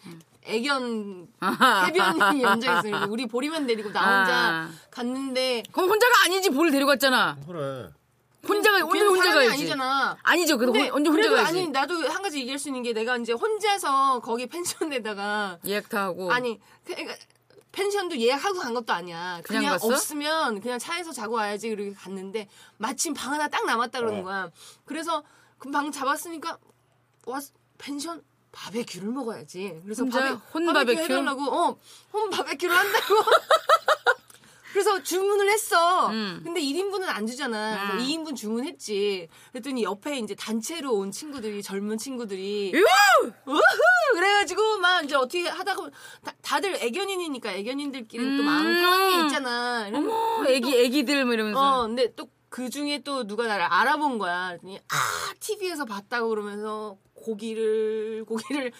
애견 0.42 1.28
해변이 1.86 2.42
연장 2.42 2.78
있어요. 2.78 3.06
우리 3.10 3.26
보리만 3.26 3.66
데리고 3.66 3.90
나 3.92 4.00
혼자 4.00 4.34
아. 4.36 4.70
갔는데 4.90 5.62
그럼 5.72 5.90
혼자가 5.90 6.24
아니지 6.24 6.50
볼을 6.50 6.70
데려갔잖아. 6.70 7.38
그래. 7.46 7.88
혼자가 8.46 8.78
혼자 8.80 8.92
걔는 8.94 9.08
혼자 9.08 9.22
사람이 9.30 9.46
가야지. 9.46 9.62
아니잖아. 9.62 10.16
아니죠. 10.22 10.58
그래도 10.58 10.72
근데 10.72 10.88
혼- 10.88 10.96
언제 10.98 11.10
혼자 11.10 11.28
그래도 11.28 11.34
가야지. 11.42 11.58
아니 11.58 11.68
나도 11.70 12.08
한 12.08 12.22
가지 12.22 12.38
얘기할 12.40 12.58
수 12.58 12.68
있는 12.68 12.82
게 12.82 12.92
내가 12.92 13.16
이제 13.16 13.32
혼자서 13.32 14.20
거기 14.20 14.46
펜션에다가 14.46 15.58
예약 15.66 15.88
다 15.88 16.04
하고. 16.04 16.30
아니 16.32 16.60
그러니까 16.84 17.14
펜션도 17.72 18.18
예약하고 18.18 18.58
간 18.60 18.74
것도 18.74 18.92
아니야. 18.92 19.40
그냥 19.44 19.62
그냥? 19.62 19.78
없으면 19.82 20.60
그냥 20.60 20.78
차에서 20.78 21.12
자고 21.12 21.34
와야지 21.34 21.68
그렇게 21.70 21.92
갔는데 21.94 22.48
마침 22.76 23.12
방 23.14 23.32
하나 23.32 23.48
딱 23.48 23.64
남았다 23.66 23.98
그러는 24.00 24.20
어. 24.20 24.24
거야. 24.24 24.50
그래서 24.84 25.22
그 25.58 25.70
방 25.70 25.90
잡았으니까 25.90 26.58
왔 27.26 27.42
펜션 27.78 28.22
바베큐를 28.52 29.08
먹어야지. 29.10 29.80
그래서 29.84 30.02
혼자 30.04 30.20
바베, 30.20 30.30
혼 30.54 30.66
바베큐 30.66 30.72
바베큐? 30.96 31.02
해달라고 31.02 31.42
어, 31.52 31.78
혼 32.12 32.30
바베큐를 32.30 32.74
한다고. 32.74 33.14
그래서 34.72 35.02
주문을 35.02 35.50
했어. 35.50 36.08
음. 36.08 36.40
근데 36.44 36.60
1인분은 36.60 37.04
안 37.06 37.26
주잖아. 37.26 37.90
그래서 37.92 38.06
2인분 38.06 38.36
주문했지. 38.36 39.28
그랬더니 39.52 39.82
옆에 39.84 40.18
이제 40.18 40.34
단체로 40.34 40.92
온 40.94 41.10
친구들이 41.10 41.62
젊은 41.62 41.98
친구들이 41.98 42.72
우후! 43.46 43.60
그래가지고 44.12 44.78
막 44.78 45.04
이제 45.04 45.14
어떻게 45.16 45.48
하다가 45.48 45.90
다, 46.24 46.32
다들 46.42 46.76
애견인이니까 46.82 47.52
애견인들끼리는 47.52 48.36
또 48.36 48.42
마음 48.42 48.64
편한 48.64 49.10
게 49.20 49.26
있잖아. 49.26 49.88
이러면 49.88 50.10
어, 50.10 50.44
애기 50.48 50.76
애기들 50.76 51.24
뭐 51.24 51.34
이러면서 51.34 51.60
어, 51.80 51.86
근데 51.86 52.14
또 52.14 52.28
그 52.50 52.70
중에 52.70 53.02
또 53.04 53.26
누가 53.26 53.46
나를 53.46 53.64
알아본 53.64 54.18
거야. 54.18 54.48
그랬더니 54.48 54.78
아, 54.78 55.34
TV에서 55.40 55.84
봤다고 55.84 56.28
그러면서 56.30 56.96
고기를 57.14 58.24
고기를 58.26 58.72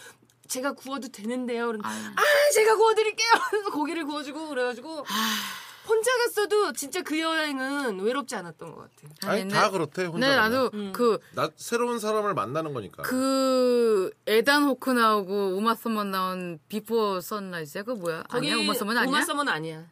제가 0.48 0.72
구워도 0.72 1.08
되는데요. 1.08 1.66
그러면 1.66 1.84
아, 1.84 2.22
제가 2.54 2.76
구워드릴게요. 2.76 3.30
그래서 3.50 3.70
고기를 3.70 4.06
구워주고 4.06 4.48
그래가지고 4.48 5.04
혼자 5.88 6.10
갔어도 6.18 6.72
진짜 6.72 7.02
그 7.02 7.18
여행은 7.18 8.00
외롭지 8.00 8.36
않았던 8.36 8.74
것 8.74 8.80
같아. 8.82 9.30
아니 9.32 9.44
네, 9.44 9.54
다 9.54 9.70
그렇대 9.70 10.04
혼자. 10.04 10.28
네 10.28 10.34
가면. 10.36 10.50
나도 10.52 10.70
음. 10.74 10.92
그나 10.92 11.50
새로운 11.56 11.98
사람을 11.98 12.34
만나는 12.34 12.74
거니까. 12.74 13.02
그 13.02 14.10
에단 14.26 14.64
호크 14.64 14.90
나오고 14.90 15.56
우마 15.56 15.74
서먼 15.74 16.10
나온 16.10 16.58
비포 16.68 17.20
선라이즈야 17.20 17.84
그거 17.84 17.98
뭐야? 18.00 18.24
아니야 18.28 18.56
우마 18.56 18.74
서먼 18.74 18.98
아니야? 18.98 19.08
우마 19.08 19.24
서먼 19.24 19.48
아니야. 19.48 19.86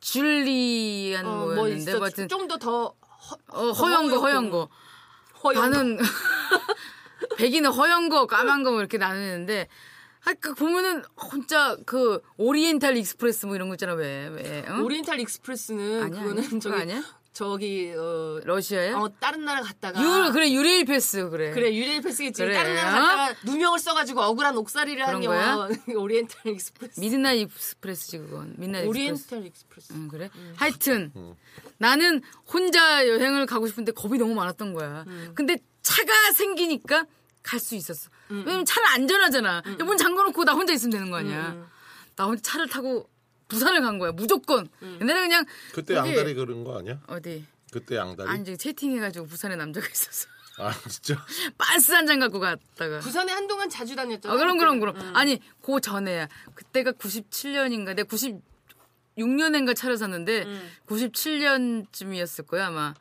줄리안 0.00 1.24
어, 1.26 1.30
뭐였는데 1.30 1.56
뭐뭐 1.64 1.76
있어. 1.76 2.00
하여튼 2.02 2.28
좀더 2.28 2.58
더 2.58 2.94
어, 3.48 3.70
허연 3.70 4.10
거 4.10 4.18
허연 4.20 4.50
거 4.50 4.68
허연 5.42 5.54
거. 5.54 5.68
나는 5.68 5.98
백인은 7.36 7.70
허연 7.70 8.08
거 8.08 8.26
까만 8.26 8.62
거뭐 8.62 8.78
이렇게 8.80 8.98
나누는데 8.98 9.68
그 10.40 10.54
보면은 10.54 11.02
혼자 11.16 11.76
그 11.86 12.20
오리엔탈 12.38 12.96
익스프레스 12.96 13.46
뭐 13.46 13.54
이런 13.54 13.68
거 13.68 13.74
있잖아 13.74 13.92
왜 13.94 14.28
왜? 14.28 14.64
응? 14.68 14.82
오리엔탈 14.84 15.20
익스프레스는 15.20 16.02
아니야, 16.02 16.22
그거는 16.22 16.38
아니야? 16.38 16.48
그거 16.48 16.60
저기 16.60 16.74
아니야? 16.82 17.02
저기 17.34 17.92
어, 17.96 18.40
러시아야? 18.44 18.96
어 18.96 19.08
다른 19.18 19.44
나라 19.44 19.60
갔다가 19.60 20.00
유 20.00 20.32
그래 20.32 20.52
유레일 20.52 20.84
패스 20.84 21.28
그래. 21.30 21.50
그래 21.50 21.74
유레일 21.74 22.00
패스겠지 22.00 22.40
그래. 22.42 22.54
다른 22.54 22.74
나라 22.76 22.92
갔다가 22.92 23.40
누명을 23.44 23.78
써가지고 23.80 24.20
억울한 24.22 24.56
옥살이를 24.56 25.02
한 25.06 25.20
그런 25.20 25.24
영화 25.24 25.68
오리엔탈 25.96 26.52
익스프레스 26.52 27.00
미드나잇 27.00 27.42
익스프레스지 27.50 28.18
그건. 28.18 28.54
미드나잇 28.56 28.84
익스프레스. 28.86 28.88
오리엔탈 29.34 29.46
익스프레스 29.46 29.92
응, 29.94 30.08
그래? 30.08 30.30
하여튼 30.56 31.12
나는 31.78 32.22
혼자 32.46 33.06
여행을 33.08 33.46
가고 33.46 33.66
싶은데 33.66 33.90
겁이 33.92 34.16
너무 34.18 34.32
많았던 34.34 34.72
거야. 34.72 35.04
근데 35.34 35.58
차가 35.82 36.12
생기니까 36.32 37.04
갈 37.44 37.60
수 37.60 37.74
있었어. 37.76 38.10
왜냐면 38.28 38.64
차는 38.64 38.88
안전하잖아. 38.88 39.62
문 39.84 39.96
잠궈놓고 39.96 40.44
나 40.44 40.52
혼자 40.54 40.72
있으면 40.72 40.90
되는 40.92 41.10
거 41.10 41.18
아니야. 41.18 41.68
나 42.16 42.24
혼자 42.24 42.40
차를 42.42 42.68
타고 42.68 43.08
부산을 43.48 43.80
간 43.82 43.98
거야. 43.98 44.10
무조건. 44.12 44.68
옛날에 44.82 45.20
그냥 45.20 45.44
그때 45.72 45.94
거기- 45.94 46.10
양다리 46.10 46.34
그런 46.34 46.64
거 46.64 46.78
아니야? 46.78 47.00
어디 47.06 47.44
그때 47.70 47.96
양다리? 47.96 48.28
아니 48.28 48.56
채팅해가지고 48.56 49.26
부산에 49.26 49.56
남자가 49.56 49.86
있었어. 49.86 50.28
아 50.58 50.72
진짜? 50.88 51.16
빤스 51.58 51.92
한 51.92 52.06
잔 52.06 52.18
갖고 52.18 52.40
갔다가. 52.40 53.00
부산에 53.00 53.32
한동안 53.32 53.68
자주 53.68 53.94
다녔잖아 53.94 54.34
아, 54.34 54.38
그럼, 54.38 54.56
그럼, 54.56 54.80
그럼. 54.80 54.96
아니, 55.14 55.40
그 55.60 55.80
전에야. 55.80 56.28
그때가 56.54 56.92
97년인가, 56.92 57.94
내가 57.96 58.04
96년인가 58.08 59.74
차를 59.76 59.96
샀는데, 59.98 60.46
97년쯤이었을 60.86 62.46
거야, 62.46 62.68
아마. 62.68 62.94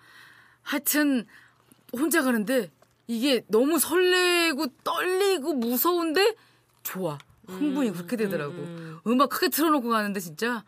하여튼, 0.63 1.27
혼자 1.91 2.23
가는데, 2.23 2.71
이게 3.07 3.43
너무 3.47 3.79
설레고, 3.79 4.67
떨리고, 4.83 5.53
무서운데, 5.53 6.35
좋아. 6.83 7.17
흥분이 7.47 7.91
그렇게 7.91 8.15
되더라고. 8.15 8.53
음, 8.53 9.21
악 9.21 9.29
크게 9.29 9.49
틀어놓고 9.49 9.89
가는데, 9.89 10.19
진짜. 10.19 10.63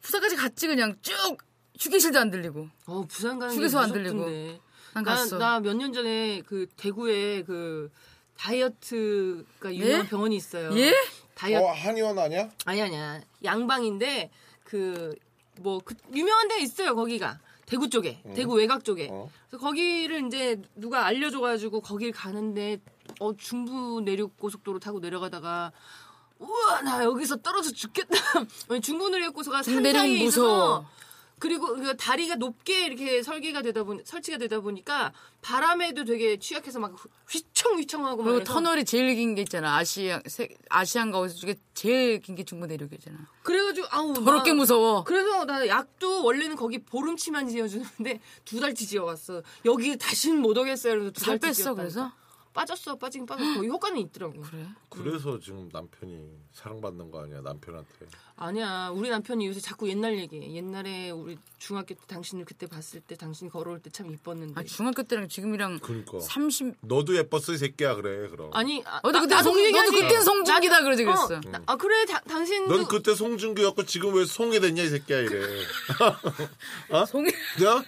부산까지 0.00 0.36
갔지, 0.36 0.68
그냥 0.68 0.96
쭉! 1.02 1.14
휴게실도 1.78 2.20
안 2.20 2.30
들리고. 2.30 2.68
어 2.86 3.04
부산 3.08 3.38
가는 3.40 3.52
휴게소 3.54 3.78
게안 3.78 3.92
들리고. 3.92 4.26
난 4.94 5.02
갔어. 5.02 5.38
나 5.38 5.58
몇 5.60 5.74
년 5.74 5.92
전에 5.92 6.40
그 6.46 6.68
대구에 6.76 7.42
그 7.42 7.90
다이어트가 8.38 9.74
유명한 9.74 10.04
예? 10.04 10.08
병원이 10.08 10.36
있어요. 10.36 10.70
예? 10.78 10.94
다이어트 11.34 11.64
어 11.64 11.70
한의원 11.72 12.16
아니야? 12.16 12.48
아니 12.64 12.80
아니야 12.80 13.20
양방인데 13.42 14.30
그 14.62 15.16
뭐그 15.60 15.94
유명한 16.14 16.46
데 16.46 16.60
있어요 16.60 16.94
거기가 16.94 17.40
대구 17.66 17.88
쪽에 17.88 18.22
대구 18.34 18.54
외곽 18.54 18.84
쪽에 18.84 19.08
어. 19.10 19.30
그래서 19.48 19.64
거기를 19.64 20.26
이제 20.26 20.60
누가 20.74 21.06
알려줘가지고 21.06 21.80
거길 21.80 22.12
가는데 22.12 22.78
어 23.20 23.34
중부 23.36 24.00
내륙 24.04 24.36
고속도로 24.38 24.78
타고 24.78 24.98
내려가다가 25.00 25.72
우와 26.38 26.82
나 26.82 27.04
여기서 27.04 27.36
떨어져 27.36 27.70
죽겠다 27.72 28.16
중부 28.82 29.08
내륙 29.10 29.34
고속가 29.34 29.62
산 29.62 29.82
내륙은 29.82 29.92
사이에 29.94 30.14
있어서 30.24 30.40
무서워. 30.42 30.86
그리고 31.38 31.66
그 31.74 31.96
다리가 31.96 32.36
높게 32.36 32.86
이렇게 32.86 33.22
설계가 33.22 33.60
되다 33.62 33.82
보니 33.82 34.02
설치가 34.04 34.38
되다 34.38 34.60
보니까 34.60 35.12
바람에도 35.42 36.04
되게 36.04 36.38
취약해서 36.38 36.78
막 36.78 36.94
휘청휘청하고 37.28 38.16
막 38.18 38.24
그리고 38.24 38.38
그래서 38.38 38.52
터널이 38.54 38.84
제일 38.84 39.14
긴 39.14 39.34
게 39.34 39.42
있잖아. 39.42 39.76
아시아, 39.76 40.20
세- 40.26 40.48
아시안가 40.70 41.18
어디 41.18 41.34
중에 41.34 41.56
제일 41.74 42.20
긴 42.20 42.34
게 42.36 42.44
중부 42.44 42.66
내륙이잖아. 42.66 43.18
그래가지고 43.42 43.86
아우 43.90 44.14
더럽게 44.14 44.50
나- 44.52 44.56
무서워. 44.56 45.04
그래서 45.04 45.44
나 45.44 45.66
약도 45.66 46.24
원래는 46.24 46.56
거기 46.56 46.78
보름치만 46.78 47.48
지어주는데 47.48 48.20
두 48.44 48.60
달치 48.60 48.86
지어왔어. 48.86 49.42
여기 49.64 49.98
다시는 49.98 50.40
못 50.40 50.56
오겠어요. 50.56 50.94
그래서 50.94 51.10
두살 51.10 51.38
달치 51.38 51.62
뺐어, 51.62 51.74
지었다니까. 51.74 51.82
그래서? 51.82 52.12
빠졌어, 52.54 52.94
빠지긴 52.96 53.26
빠졌어. 53.26 53.54
거기 53.54 53.66
효과는 53.68 53.98
있더라고. 53.98 54.40
그래? 54.40 54.64
그래서 54.88 55.38
지금 55.40 55.68
남편이 55.72 56.30
사랑받는 56.52 57.10
거 57.10 57.22
아니야 57.24 57.40
남편한테. 57.40 58.06
아니야, 58.36 58.90
우리 58.92 59.10
남편이 59.10 59.46
요새 59.46 59.60
자꾸 59.60 59.88
옛날 59.88 60.16
얘기해. 60.18 60.54
옛날에 60.54 61.10
우리 61.10 61.36
중학교 61.58 61.94
때 61.94 62.00
당신을 62.06 62.44
그때 62.44 62.66
봤을 62.66 63.00
때 63.00 63.16
당신 63.16 63.48
걸어올 63.50 63.80
때 63.80 63.90
참 63.90 64.10
이뻤는데. 64.12 64.54
아, 64.60 64.62
중학교 64.64 65.02
때랑 65.02 65.28
지금이랑 65.28 65.80
그러니까. 65.80 66.18
30. 66.20 66.74
너도 66.80 67.16
예뻤어 67.16 67.52
이 67.54 67.58
새끼야 67.58 67.96
그래 67.96 68.28
그럼. 68.28 68.50
아니, 68.54 68.82
아, 68.86 69.00
어디 69.02 69.12
나- 69.12 69.20
그때 69.20 69.42
송, 69.42 69.54
그. 69.54 69.60
너도 69.70 69.90
그땐 69.90 70.22
송중기다 70.22 70.82
그러지 70.82 71.02
어, 71.02 71.06
그랬어. 71.06 71.40
나- 71.50 71.62
아 71.66 71.76
그래, 71.76 72.04
다- 72.06 72.20
당신도 72.28 72.76
넌 72.76 72.86
그때 72.86 73.14
송중기였고 73.14 73.84
지금 73.86 74.14
왜 74.14 74.24
송이 74.24 74.60
됐냐 74.60 74.82
이 74.82 74.88
새끼야 74.88 75.18
이래. 75.20 75.46
송이 77.08 77.30
그냥 77.56 77.84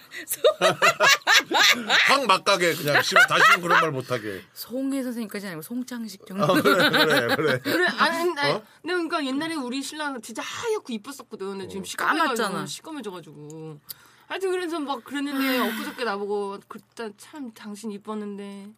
확 2.07 2.25
막가게 2.27 2.73
그냥 2.75 2.95
다시는 3.27 3.61
그런 3.61 3.81
말 3.81 3.91
못하게. 3.91 4.41
송혜 4.57 5.03
선생님까지 5.03 5.45
아니고 5.47 5.61
송창식 5.61 6.25
정도. 6.25 6.43
어, 6.45 6.53
그래 6.61 6.89
그래 6.89 7.35
그래. 7.35 7.59
그래, 7.61 7.85
아니, 7.99 8.25
근데, 8.25 8.41
아니, 8.41 8.53
근데 8.81 8.93
그러니까 8.93 9.23
옛날에 9.23 9.53
우리 9.53 9.83
신랑 9.83 10.19
진짜 10.21 10.41
하얗고 10.41 10.91
이뻤었거든. 10.93 11.47
근데 11.59 11.67
지금 11.67 11.83
까맣잖아. 11.95 12.65
시꺼매가지고, 12.65 12.65
시꺼매져가지고. 12.65 13.79
하여튼 14.27 14.51
그래서 14.51 14.79
막 14.79 15.03
그랬는데, 15.03 15.59
엊그저께 15.59 16.03
나보고, 16.03 16.57
그때 16.67 17.11
참 17.17 17.51
당신 17.53 17.91
이뻤는데, 17.91 18.73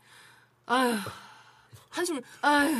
아휴, 0.65 0.95
한숨을, 1.91 2.23
아휴. 2.41 2.71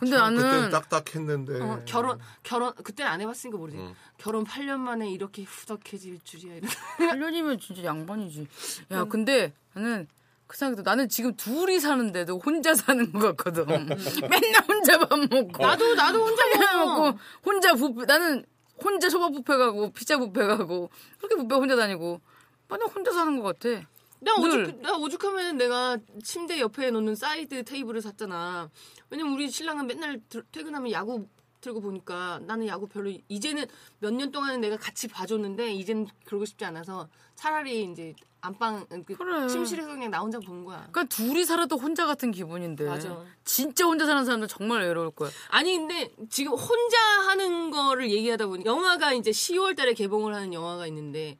근데 0.00 0.16
참 0.16 0.34
나는- 0.34 0.40
그때 0.40 0.70
딱딱했는데. 0.70 1.60
어, 1.60 1.82
결혼, 1.84 2.18
결혼, 2.42 2.72
그때는 2.74 3.12
안 3.12 3.20
해봤으니까 3.20 3.58
모르지. 3.58 3.78
결혼 4.16 4.44
8년 4.44 4.78
만에 4.78 5.10
이렇게 5.10 5.42
후덕해질 5.42 6.20
줄이야. 6.24 6.54
이런. 6.54 6.70
8년이면 6.70 7.60
진짜 7.60 7.84
양반이지. 7.84 8.48
야, 8.92 9.04
근데 9.04 9.52
나는 9.74 10.08
그 10.46 10.56
생각도 10.56 10.82
나는 10.88 11.08
지금 11.08 11.34
둘이 11.34 11.80
사는데도 11.80 12.38
혼자 12.38 12.74
사는 12.74 13.10
것 13.12 13.36
같거든. 13.36 13.66
맨날 13.66 14.64
혼자 14.68 14.98
밥 14.98 15.18
먹고. 15.18 15.62
나도, 15.66 15.94
나도 15.94 16.24
혼자. 16.24 16.84
먹고 16.84 17.18
혼자 17.44 17.74
뷔페 17.74 18.04
나는 18.06 18.44
혼자 18.82 19.08
소바 19.08 19.30
뷔페 19.30 19.56
가고 19.56 19.90
피자 19.92 20.18
뷔페 20.18 20.46
가고 20.46 20.90
그렇게 21.18 21.36
뷔페 21.36 21.54
혼자 21.54 21.74
다니고 21.76 22.20
나는 22.68 22.86
혼자 22.88 23.12
사는 23.12 23.38
것 23.40 23.58
같아. 23.58 23.84
나 24.20 24.34
늘. 24.40 24.64
오죽, 24.64 24.80
나 24.82 24.96
오죽하면 24.96 25.56
내가 25.58 25.98
침대 26.22 26.60
옆에 26.60 26.90
놓는 26.90 27.14
사이드 27.16 27.64
테이블을 27.64 28.00
샀잖아. 28.00 28.70
왜냐면 29.10 29.32
우리 29.34 29.50
신랑은 29.50 29.86
맨날 29.86 30.20
들- 30.28 30.44
퇴근하면 30.52 30.90
야구 30.92 31.26
틀고 31.60 31.80
보니까 31.80 32.40
나는 32.46 32.66
야구 32.66 32.86
별로 32.86 33.12
이제는 33.28 33.66
몇 33.98 34.12
년 34.14 34.30
동안은 34.30 34.60
내가 34.60 34.76
같이 34.76 35.08
봐줬는데 35.08 35.72
이제는 35.74 36.06
그러고 36.24 36.44
싶지 36.44 36.64
않아서 36.64 37.08
차라리 37.34 37.84
이제 37.84 38.14
안방 38.46 38.86
그 39.04 39.16
그래. 39.16 39.48
침실에서 39.48 39.88
그냥 39.88 40.10
나 40.10 40.20
혼자 40.20 40.38
보는 40.38 40.64
거야. 40.64 40.86
그러니까 40.92 41.04
둘이 41.04 41.44
살아도 41.44 41.76
혼자 41.76 42.06
같은 42.06 42.30
기분인데. 42.30 42.84
맞아. 42.84 43.24
진짜 43.44 43.84
혼자 43.86 44.06
사는 44.06 44.24
사람들 44.24 44.46
정말 44.46 44.82
외로울 44.82 45.10
거야. 45.10 45.30
아니 45.48 45.76
근데 45.76 46.12
지금 46.30 46.52
혼자 46.52 46.96
하는 47.28 47.70
거를 47.70 48.10
얘기하다 48.10 48.46
보니 48.46 48.64
영화가 48.64 49.14
이제 49.14 49.30
10월 49.32 49.76
달에 49.76 49.94
개봉을 49.94 50.32
하는 50.34 50.52
영화가 50.52 50.86
있는데 50.86 51.38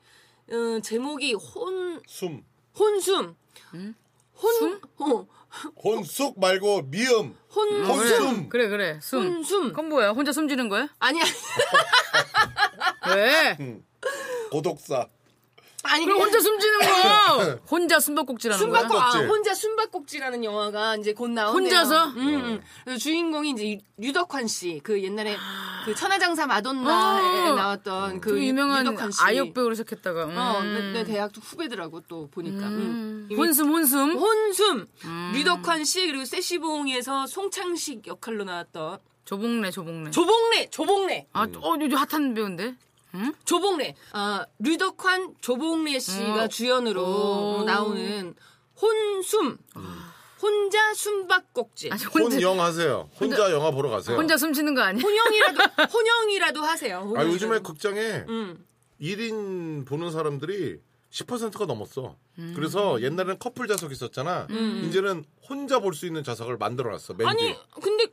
어, 0.51 0.81
제목이 0.83 1.35
혼 1.35 2.01
숨. 2.07 2.43
혼숨. 2.79 3.37
혼 4.39 4.81
어. 4.99 5.27
혼숙 5.83 6.39
말고 6.41 6.83
미음. 6.91 7.37
혼 7.55 7.85
혼숨. 7.85 8.49
그래 8.49 8.69
그래 8.69 8.99
숨. 9.01 9.23
혼숨. 9.37 9.69
그건 9.69 9.89
뭐야? 9.89 10.11
혼자 10.11 10.33
숨지는 10.33 10.69
거야? 10.69 10.89
아니야. 10.99 11.25
왜? 13.15 13.57
고독사. 14.51 15.07
아니 15.89 16.05
그럼 16.05 16.21
혼자 16.21 16.41
숨지는 16.41 16.79
거. 16.81 17.45
혼자 17.71 18.01
숨바꼭질하는 18.01 18.69
거야. 18.71 18.81
숨바꼭질. 18.83 19.21
아. 19.23 19.27
혼자 19.29 19.55
숨바꼭질하는 19.55 20.45
영화가 20.45 20.97
이제 20.97 21.13
곧 21.13 21.29
나온대요. 21.31 21.63
혼자서? 21.79 22.05
음, 22.11 22.19
음. 22.19 22.63
그래서 22.85 22.99
주인공이 22.99 23.51
이제 23.51 23.79
류덕환 23.99 24.47
씨, 24.49 24.81
그 24.83 25.03
옛날에 25.03 25.37
그 25.87 25.95
천하장사 25.95 26.47
마돈나에 26.47 27.49
어. 27.51 27.55
나왔던 27.55 28.21
그 28.21 28.31
그 28.31 28.45
유명한 28.45 28.85
류덕환 28.85 29.11
씨. 29.13 29.23
아역 29.23 29.55
배우로 29.55 29.75
시작했다가. 29.75 30.25
음. 30.27 30.37
어, 30.37 30.63
내, 30.63 30.93
내 30.93 31.05
대학도 31.05 31.41
후배더라고 31.41 32.03
또 32.09 32.29
보니까. 32.31 32.67
음. 32.67 33.29
혼숨 33.37 33.69
혼숨. 33.71 34.17
혼숨, 34.19 34.87
음. 35.05 35.33
류덕환 35.35 35.85
씨 35.85 36.07
그리고 36.07 36.25
세시봉에서 36.25 37.27
송창식 37.27 38.07
역할로 38.07 38.45
나왔던 38.45 38.99
조봉래 39.25 39.71
조봉래. 39.73 40.11
조봉래, 40.13 40.69
조봉래, 40.71 41.27
아, 41.33 41.43
어, 41.57 41.75
요즘 41.81 41.97
핫한 41.97 42.35
배우인데. 42.35 42.77
조봉래. 43.45 43.95
아 44.13 44.45
류덕환, 44.59 45.37
조봉래 45.41 45.99
씨가 45.99 46.45
어. 46.45 46.49
주연으로 46.49 47.03
오. 47.61 47.65
나오는 47.65 48.35
혼숨, 48.81 49.57
혼자 50.43 50.95
숨바꼭질. 50.95 51.93
아니, 51.93 52.05
혼자 52.05 52.37
혼영 52.37 52.61
하세요. 52.61 53.09
혼자 53.19 53.51
영화 53.53 53.71
보러 53.71 53.89
가세요. 53.91 54.17
혼자 54.17 54.37
숨 54.37 54.53
쉬는 54.53 54.75
거 54.75 54.83
아니야? 54.83 55.03
혼영이라도 55.03 55.59
혼영이라도 55.93 56.61
하세요. 56.63 56.97
아 56.99 57.01
혼영이라도. 57.01 57.33
요즘에 57.33 57.59
극장에 57.61 58.01
음. 58.29 58.65
1인 59.01 59.87
보는 59.87 60.11
사람들이 60.11 60.81
10%가 61.11 61.65
넘었어. 61.65 62.17
음. 62.39 62.53
그래서 62.55 63.01
옛날에는 63.01 63.39
커플 63.39 63.67
좌석 63.69 63.93
있었잖아. 63.93 64.47
이제는 64.85 65.25
혼자 65.49 65.79
볼 65.79 65.95
수 65.95 66.05
있는 66.07 66.23
좌석을 66.23 66.59
만들어 66.59 66.91
놨어. 66.91 67.15
맨 67.15 67.27
아니. 67.29 67.55
근데 67.81 68.05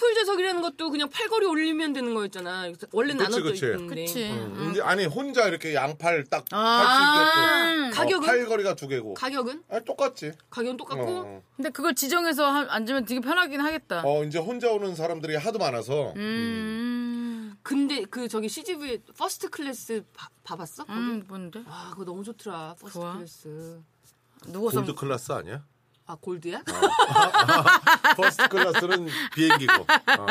커플 0.00 0.14
좌석이라는 0.14 0.62
것도 0.62 0.90
그냥 0.90 1.10
팔걸이 1.10 1.44
올리면 1.44 1.92
되는 1.92 2.14
거였잖아. 2.14 2.72
원래 2.92 3.12
나눠져 3.12 3.42
그치. 3.42 3.66
있는데. 3.66 3.94
그치. 4.06 4.30
음, 4.30 4.68
이제 4.70 4.80
아니 4.80 5.04
혼자 5.04 5.46
이렇게 5.46 5.74
양팔 5.74 6.24
딱 6.30 6.44
할수 6.50 6.56
아. 6.56 7.84
있게끔. 7.84 7.90
가격은? 7.90 8.28
어, 8.28 8.32
팔거리가 8.32 8.74
두 8.76 8.88
개고. 8.88 9.12
가격은? 9.12 9.62
아 9.68 9.80
똑같지. 9.80 10.32
가격은 10.48 10.78
똑같고. 10.78 11.02
어, 11.06 11.42
근데 11.54 11.68
그걸 11.68 11.94
지정해서 11.94 12.50
하- 12.50 12.66
앉으면 12.70 13.04
되게 13.04 13.20
편하긴 13.20 13.60
하겠다. 13.60 14.02
어 14.06 14.24
이제 14.24 14.38
혼자 14.38 14.70
오는 14.70 14.94
사람들이 14.94 15.36
하도 15.36 15.58
많아서 15.58 16.14
음. 16.16 17.54
근데 17.62 18.04
그 18.04 18.26
저기 18.26 18.48
CGV 18.48 19.02
퍼스트 19.18 19.50
클래스 19.50 20.02
봐, 20.14 20.28
봐봤어? 20.44 20.84
거기? 20.86 20.98
음, 20.98 21.24
뭔데? 21.28 21.62
와 21.66 21.90
그거 21.90 22.04
너무 22.06 22.24
좋더라. 22.24 22.76
퍼스트 22.80 22.98
좋아? 22.98 23.14
클래스. 23.16 23.80
누워서 24.46 24.78
골드 24.80 24.94
클래스 24.94 25.32
아니야? 25.32 25.62
아 26.10 26.16
골드야? 26.20 26.62
퍼스트 28.16 28.48
클래스는 28.48 29.08
비행기고. 29.32 29.72
어. 30.18 30.26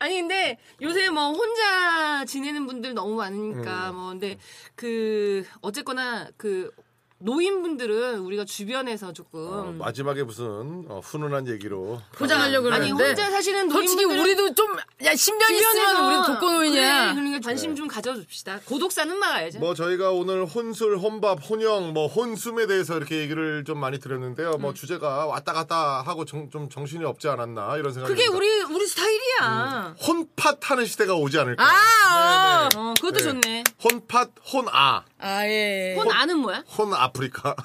아니 0.00 0.20
근데 0.20 0.58
요새 0.82 1.08
뭐 1.08 1.30
혼자 1.30 2.24
지내는 2.24 2.66
분들 2.66 2.94
너무 2.94 3.14
많으니까 3.14 3.92
뭐 3.92 4.08
근데 4.08 4.38
그 4.74 5.46
어쨌거나 5.60 6.26
그 6.36 6.72
노인분들은 7.20 8.20
우리가 8.20 8.44
주변에서 8.44 9.12
조금 9.12 9.40
어, 9.40 9.72
마지막에 9.76 10.22
무슨 10.22 10.84
어, 10.88 11.00
훈훈한 11.02 11.48
얘기로 11.48 12.00
포장하려고 12.16 12.68
아니 12.72 12.86
그러는데. 12.92 13.04
혼자 13.08 13.30
사시는 13.30 13.70
솔직히 13.70 14.02
노인분들은 14.04 14.42
우리도 14.44 14.54
좀, 14.54 14.76
야, 15.04 15.14
신병 15.16 15.52
있으면 15.54 16.04
우리도 16.06 16.26
독거노인이야. 16.34 17.12
그래, 17.12 17.14
그러니까 17.14 17.40
관심 17.48 17.74
좀 17.74 17.88
가져줍시다. 17.88 18.60
고독사는 18.66 19.16
막아야죠. 19.18 19.58
뭐 19.58 19.74
저희가 19.74 20.10
오늘 20.12 20.46
혼술, 20.46 20.96
혼밥, 20.98 21.38
혼영, 21.50 21.92
뭐 21.92 22.06
혼숨에 22.06 22.66
대해서 22.66 22.96
이렇게 22.96 23.18
얘기를 23.20 23.64
좀 23.64 23.78
많이 23.78 23.98
드렸는데요. 23.98 24.52
음. 24.52 24.62
뭐 24.62 24.72
주제가 24.74 25.26
왔다 25.26 25.52
갔다 25.52 26.02
하고 26.02 26.24
정- 26.24 26.48
좀 26.50 26.68
정신이 26.68 27.04
없지 27.04 27.28
않았나 27.28 27.76
이런 27.76 27.92
생각이 27.92 28.14
그게. 28.14 28.26
우리 28.28 28.62
우리 28.62 28.86
스타일이야. 28.86 29.96
혼팟 30.06 30.56
하는 30.62 30.86
시대가 30.86 31.14
오지 31.14 31.38
않을까. 31.38 31.64
아, 31.64 32.68
어. 32.76 32.78
어, 32.78 32.94
그것도 32.94 33.18
네. 33.18 33.22
좋네. 33.24 33.64
혼팟, 33.82 34.26
혼아, 34.52 35.04
아, 35.20 35.44
예. 35.46 35.94
혼 35.96 36.10
아는 36.12 36.38
뭐야? 36.38 36.62
혼 36.76 36.94
아프리카. 36.94 37.56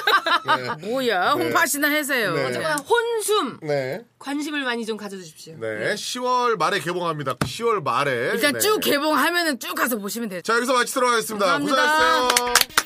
뭐야? 0.82 1.30
홍파시나 1.32 1.88
해세요. 1.88 2.34
네. 2.34 2.44
어쨌거나 2.44 2.76
혼숨 2.76 3.58
네, 3.62 4.02
관심을 4.18 4.64
많이 4.64 4.84
좀 4.84 4.96
가져주십시오. 4.96 5.56
네, 5.60 5.94
10월 5.94 6.56
말에 6.58 6.80
개봉합니다. 6.80 7.34
10월 7.36 7.82
말에 7.82 8.32
일단 8.34 8.52
네. 8.52 8.58
쭉 8.58 8.78
개봉하면은 8.80 9.58
쭉 9.58 9.74
가서 9.74 9.96
보시면 9.96 10.28
돼요. 10.28 10.42
자 10.42 10.54
여기서 10.56 10.74
마치도록 10.74 11.10
하겠습니다. 11.10 11.46
감사합니다. 11.46 12.28
고생하셨어요. 12.28 12.83